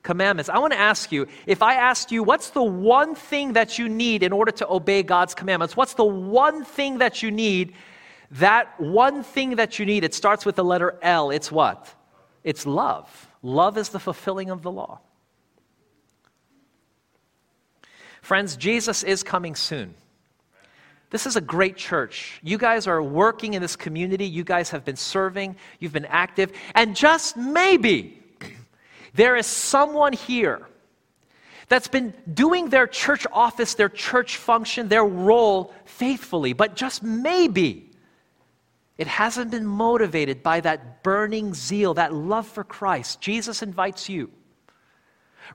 Commandments. 0.02 0.48
I 0.48 0.58
want 0.58 0.72
to 0.72 0.78
ask 0.78 1.10
you 1.10 1.26
if 1.46 1.62
I 1.62 1.74
asked 1.74 2.12
you, 2.12 2.22
what's 2.22 2.50
the 2.50 2.62
one 2.62 3.14
thing 3.14 3.54
that 3.54 3.78
you 3.78 3.88
need 3.88 4.22
in 4.22 4.32
order 4.32 4.52
to 4.52 4.68
obey 4.68 5.02
God's 5.02 5.34
commandments? 5.34 5.76
What's 5.76 5.94
the 5.94 6.04
one 6.04 6.64
thing 6.64 6.98
that 6.98 7.22
you 7.22 7.30
need? 7.30 7.74
That 8.32 8.78
one 8.80 9.22
thing 9.22 9.56
that 9.56 9.78
you 9.78 9.86
need, 9.86 10.04
it 10.04 10.14
starts 10.14 10.44
with 10.44 10.56
the 10.56 10.64
letter 10.64 10.98
L. 11.02 11.30
It's 11.30 11.50
what? 11.50 11.92
It's 12.44 12.66
love. 12.66 13.28
Love 13.42 13.78
is 13.78 13.90
the 13.90 13.98
fulfilling 13.98 14.50
of 14.50 14.62
the 14.62 14.70
law. 14.70 15.00
Friends, 18.28 18.58
Jesus 18.58 19.04
is 19.04 19.22
coming 19.22 19.54
soon. 19.54 19.94
This 21.08 21.24
is 21.24 21.36
a 21.36 21.40
great 21.40 21.78
church. 21.78 22.38
You 22.42 22.58
guys 22.58 22.86
are 22.86 23.02
working 23.02 23.54
in 23.54 23.62
this 23.62 23.74
community. 23.74 24.26
You 24.26 24.44
guys 24.44 24.68
have 24.68 24.84
been 24.84 24.96
serving. 24.96 25.56
You've 25.80 25.94
been 25.94 26.04
active. 26.04 26.52
And 26.74 26.94
just 26.94 27.38
maybe 27.38 28.22
there 29.14 29.34
is 29.34 29.46
someone 29.46 30.12
here 30.12 30.68
that's 31.68 31.88
been 31.88 32.12
doing 32.34 32.68
their 32.68 32.86
church 32.86 33.26
office, 33.32 33.72
their 33.72 33.88
church 33.88 34.36
function, 34.36 34.88
their 34.88 35.06
role 35.06 35.72
faithfully, 35.86 36.52
but 36.52 36.76
just 36.76 37.02
maybe 37.02 37.90
it 38.98 39.06
hasn't 39.06 39.50
been 39.50 39.64
motivated 39.64 40.42
by 40.42 40.60
that 40.60 41.02
burning 41.02 41.54
zeal, 41.54 41.94
that 41.94 42.12
love 42.12 42.46
for 42.46 42.62
Christ. 42.62 43.22
Jesus 43.22 43.62
invites 43.62 44.06
you. 44.06 44.30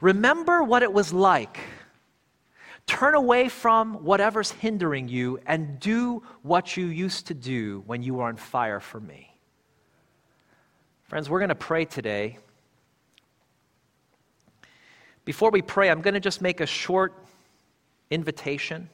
Remember 0.01 0.63
what 0.63 0.81
it 0.81 0.91
was 0.91 1.13
like. 1.13 1.59
Turn 2.85 3.15
away 3.15 3.49
from 3.49 4.03
whatever's 4.03 4.51
hindering 4.51 5.07
you 5.07 5.39
and 5.45 5.79
do 5.79 6.23
what 6.41 6.75
you 6.75 6.85
used 6.85 7.27
to 7.27 7.33
do 7.33 7.83
when 7.85 8.03
you 8.03 8.15
were 8.15 8.25
on 8.25 8.35
fire 8.35 8.79
for 8.79 8.99
me. 8.99 9.35
Friends, 11.03 11.29
we're 11.29 11.39
going 11.39 11.49
to 11.49 11.55
pray 11.55 11.85
today. 11.85 12.39
Before 15.25 15.49
we 15.49 15.61
pray, 15.61 15.89
I'm 15.89 16.01
going 16.01 16.15
to 16.15 16.19
just 16.19 16.41
make 16.41 16.59
a 16.59 16.65
short 16.65 17.13
invitation. 18.09 18.89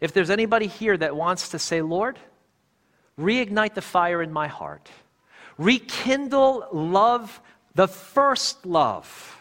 If 0.00 0.12
there's 0.12 0.30
anybody 0.30 0.68
here 0.68 0.96
that 0.96 1.16
wants 1.16 1.50
to 1.50 1.58
say, 1.58 1.82
Lord, 1.82 2.18
reignite 3.18 3.74
the 3.74 3.82
fire 3.82 4.22
in 4.22 4.32
my 4.32 4.46
heart, 4.46 4.88
rekindle 5.58 6.68
love, 6.72 7.40
the 7.74 7.88
first 7.88 8.64
love 8.64 9.36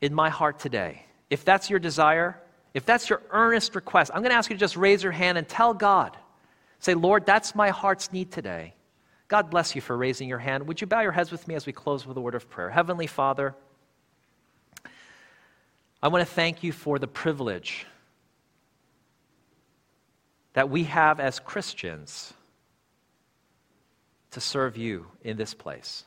in 0.00 0.14
my 0.14 0.30
heart 0.30 0.58
today. 0.58 1.04
If 1.28 1.44
that's 1.44 1.70
your 1.70 1.78
desire, 1.78 2.40
if 2.74 2.84
that's 2.84 3.08
your 3.10 3.22
earnest 3.30 3.74
request, 3.74 4.10
I'm 4.14 4.22
going 4.22 4.30
to 4.30 4.36
ask 4.36 4.50
you 4.50 4.56
to 4.56 4.60
just 4.60 4.76
raise 4.76 5.02
your 5.02 5.12
hand 5.12 5.38
and 5.38 5.48
tell 5.48 5.74
God. 5.74 6.16
Say, 6.78 6.94
Lord, 6.94 7.26
that's 7.26 7.54
my 7.54 7.70
heart's 7.70 8.12
need 8.12 8.30
today. 8.30 8.74
God 9.28 9.50
bless 9.50 9.74
you 9.74 9.80
for 9.80 9.96
raising 9.96 10.28
your 10.28 10.38
hand. 10.38 10.66
Would 10.66 10.80
you 10.80 10.86
bow 10.86 11.00
your 11.00 11.12
heads 11.12 11.30
with 11.30 11.46
me 11.46 11.54
as 11.54 11.66
we 11.66 11.72
close 11.72 12.06
with 12.06 12.16
a 12.16 12.20
word 12.20 12.34
of 12.34 12.50
prayer? 12.50 12.70
Heavenly 12.70 13.06
Father, 13.06 13.54
I 16.02 16.08
want 16.08 16.26
to 16.26 16.34
thank 16.34 16.62
you 16.62 16.72
for 16.72 16.98
the 16.98 17.06
privilege 17.06 17.86
that 20.54 20.68
we 20.70 20.84
have 20.84 21.20
as 21.20 21.38
Christians 21.38 22.32
to 24.32 24.40
serve 24.40 24.76
you 24.76 25.06
in 25.22 25.36
this 25.36 25.54
place. 25.54 26.04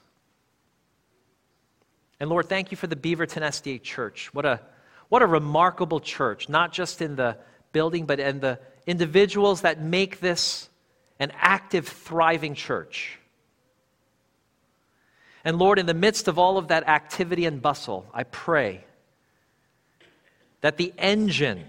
And 2.23 2.29
Lord, 2.29 2.47
thank 2.47 2.71
you 2.71 2.77
for 2.77 2.87
the 2.87 2.95
Beaverton 2.95 3.41
SDA 3.41 3.81
Church. 3.81 4.33
What 4.33 4.45
a, 4.45 4.61
what 5.09 5.21
a 5.21 5.25
remarkable 5.25 5.99
church, 5.99 6.47
not 6.47 6.71
just 6.71 7.01
in 7.01 7.17
the 7.17 7.35
building, 7.73 8.05
but 8.05 8.17
in 8.17 8.39
the 8.39 8.59
individuals 8.87 9.63
that 9.63 9.81
make 9.81 10.21
this 10.21 10.69
an 11.19 11.33
active, 11.35 11.85
thriving 11.85 12.55
church. 12.55 13.19
And 15.43 15.59
Lord, 15.59 15.77
in 15.79 15.85
the 15.85 15.93
midst 15.93 16.29
of 16.29 16.39
all 16.39 16.57
of 16.57 16.69
that 16.69 16.87
activity 16.87 17.43
and 17.43 17.61
bustle, 17.61 18.05
I 18.13 18.23
pray 18.23 18.85
that 20.61 20.77
the 20.77 20.93
engine, 20.97 21.65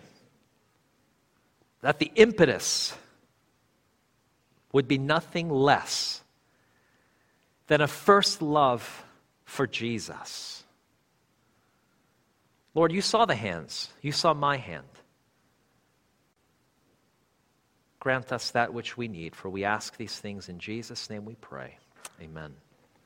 that 1.81 1.99
the 1.99 2.13
impetus 2.15 2.95
would 4.71 4.87
be 4.87 4.99
nothing 4.99 5.51
less 5.51 6.23
than 7.67 7.81
a 7.81 7.89
first 7.89 8.41
love 8.41 9.05
for 9.45 9.67
Jesus. 9.67 10.65
Lord, 12.75 12.93
you 12.93 13.01
saw 13.01 13.25
the 13.25 13.35
hands, 13.35 13.91
you 14.03 14.13
saw 14.13 14.35
my 14.35 14.57
hand. 14.57 14.87
Grant 18.01 18.33
us 18.33 18.51
that 18.51 18.75
which 18.75 18.97
we 18.97 19.09
need, 19.09 19.35
for 19.35 19.49
we 19.49 19.65
ask 19.65 19.97
these 19.97 20.19
things 20.19 20.49
in 20.49 20.59
Jesus' 20.59 21.09
name 21.09 21.25
we 21.25 21.37
pray. 21.37 21.79
Amen. 22.21 22.55